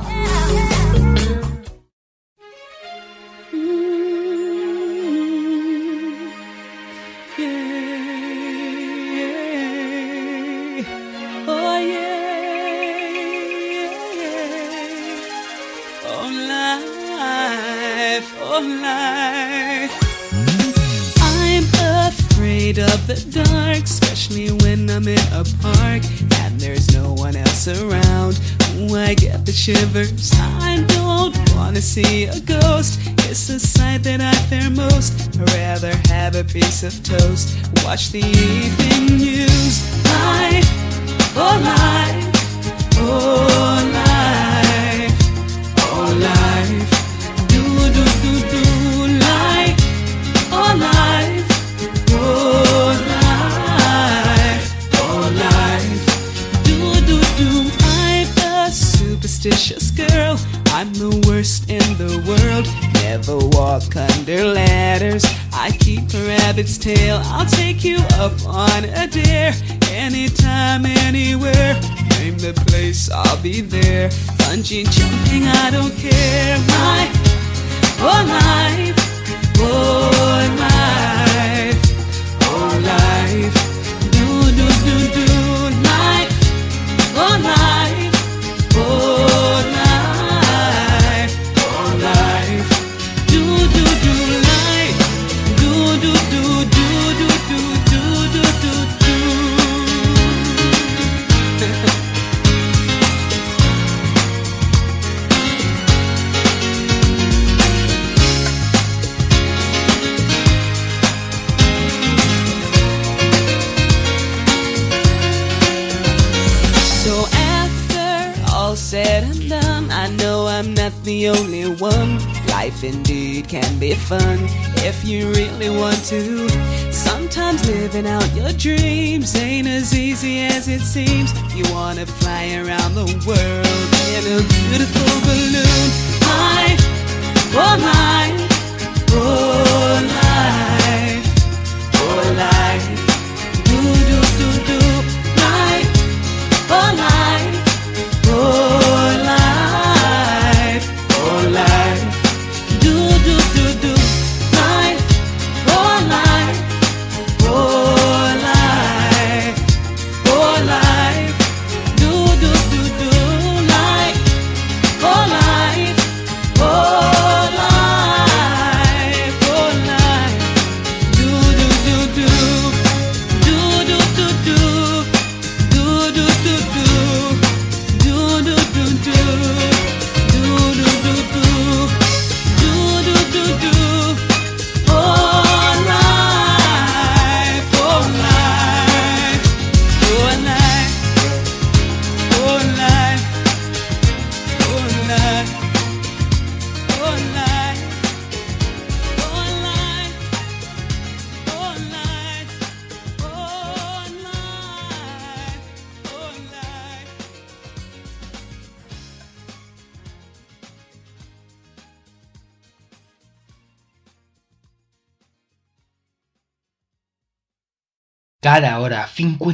[36.83, 37.55] of toast.
[37.83, 38.50] Watch the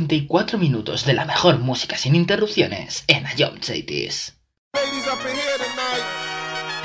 [0.07, 3.25] 54 minutos de la mejor música sin interrupciones en
[3.61, 4.33] Cities.
[4.73, 6.05] Tonight.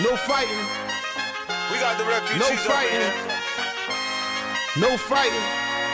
[0.01, 0.67] No fighting.
[1.71, 3.13] We got the refugees No fighting.
[4.77, 5.47] No fighting.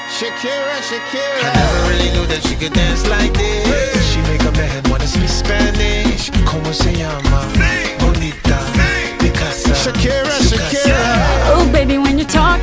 [0.09, 1.53] Shakira, I Shakira.
[1.55, 4.11] never really knew that she could dance like this.
[4.11, 6.31] She make a man wanna speak Spanish.
[6.47, 7.43] ¿Cómo se llama?
[8.01, 8.59] Bonita.
[9.19, 9.75] Picasa.
[9.75, 10.97] Shakira, su Shakira.
[10.97, 11.53] casa.
[11.53, 12.63] Oh, baby, when you talk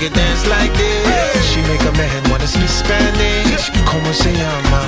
[0.00, 1.44] Really knew that she could dance like this.
[1.50, 3.70] She make a man wanna speak Spanish.
[3.84, 4.87] ¿Cómo se llama?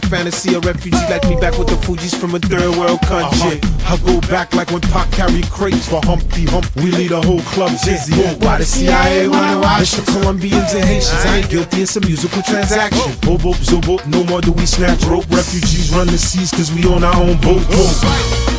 [0.00, 0.54] Sexy, I am in fantasy.
[0.54, 3.60] A refugee like me back with the Fuji's from a third world country.
[3.60, 3.94] Uh-huh.
[3.94, 6.66] I go back like when Pac carried crates for Humpty Hump.
[6.76, 8.14] We lead a whole club dizzy.
[8.16, 11.24] Oh, why the CIA wanna watch the Colombians and Haitians?
[11.24, 13.00] I ain't guilty, it's a musical transaction.
[13.00, 13.36] Oh.
[13.36, 15.28] Boop, boop, zoop, no more do we snatch rope.
[15.30, 17.62] Refugees run the seas cause we on our own boat.
[17.68, 17.96] boat.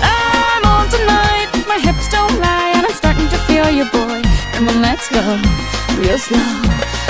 [0.01, 4.21] I'm on tonight, my hips don't lie, and I'm starting to feel you, boy.
[4.53, 5.21] Come on, let's go
[5.99, 6.39] real slow.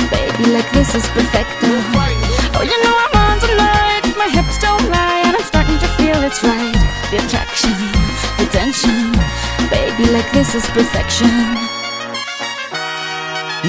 [0.10, 1.68] Baby, like this is perfecto.
[2.58, 2.97] Oh, you know
[4.28, 6.76] my hips don't lie And I'm starting to feel it's right.
[7.12, 7.76] The attraction,
[8.40, 9.12] the tension
[9.70, 11.32] Baby, like this is perfection.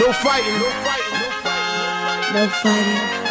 [0.01, 3.29] No fighting, no fighting, no fighting No fighting.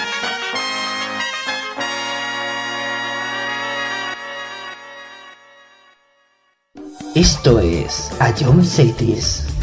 [7.15, 9.56] Esto es A John Cities.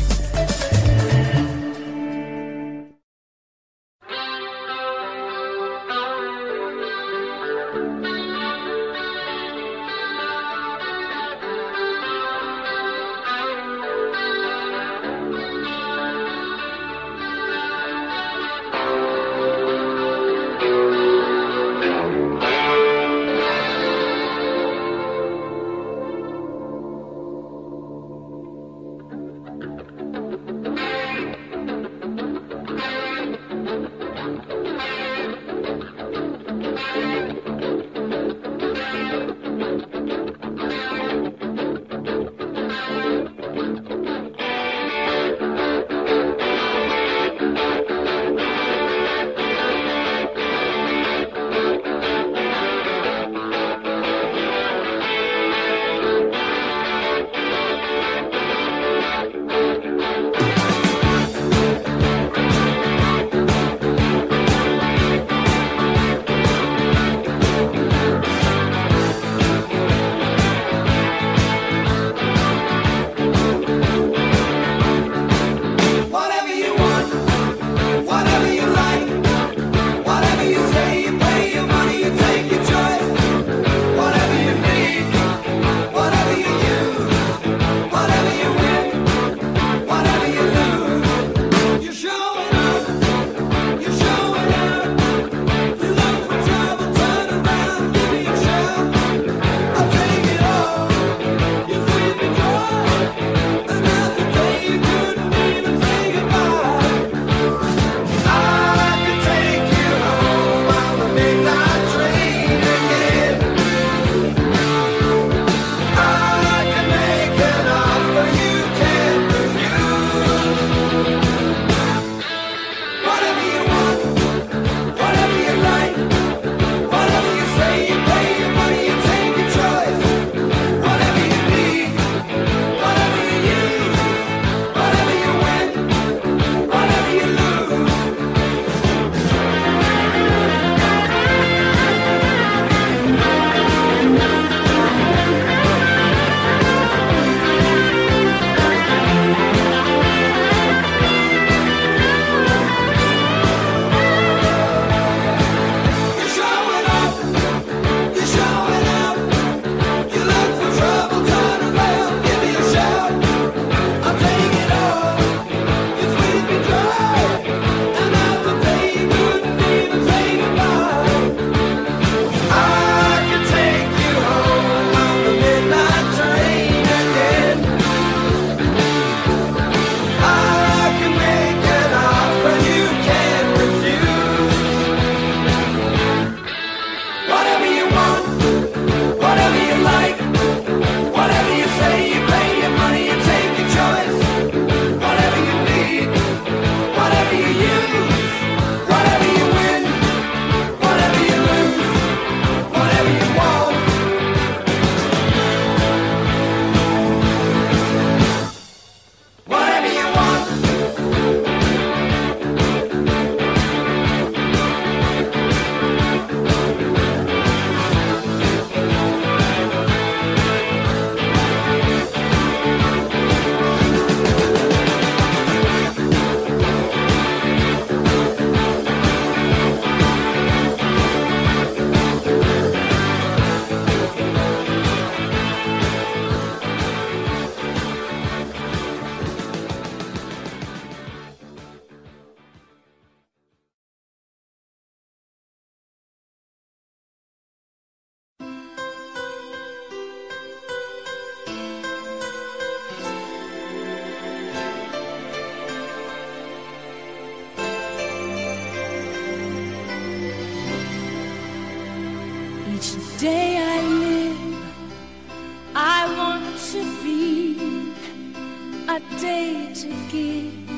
[268.94, 270.68] a day to give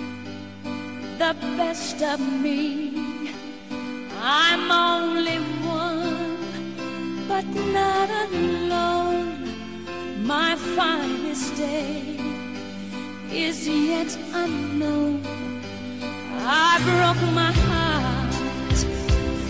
[1.19, 3.35] the best of me.
[4.23, 5.39] I'm only
[5.83, 7.45] one, but
[7.79, 9.53] not alone.
[10.25, 12.17] My finest day
[13.31, 15.21] is yet unknown.
[16.41, 18.77] I broke my heart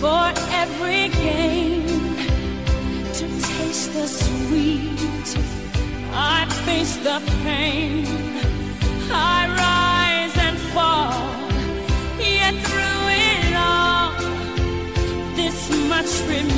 [0.01, 0.25] for
[0.61, 1.87] every gain.
[3.17, 5.29] to taste the sweet.
[6.11, 8.36] I face the pain
[15.97, 16.56] much remains.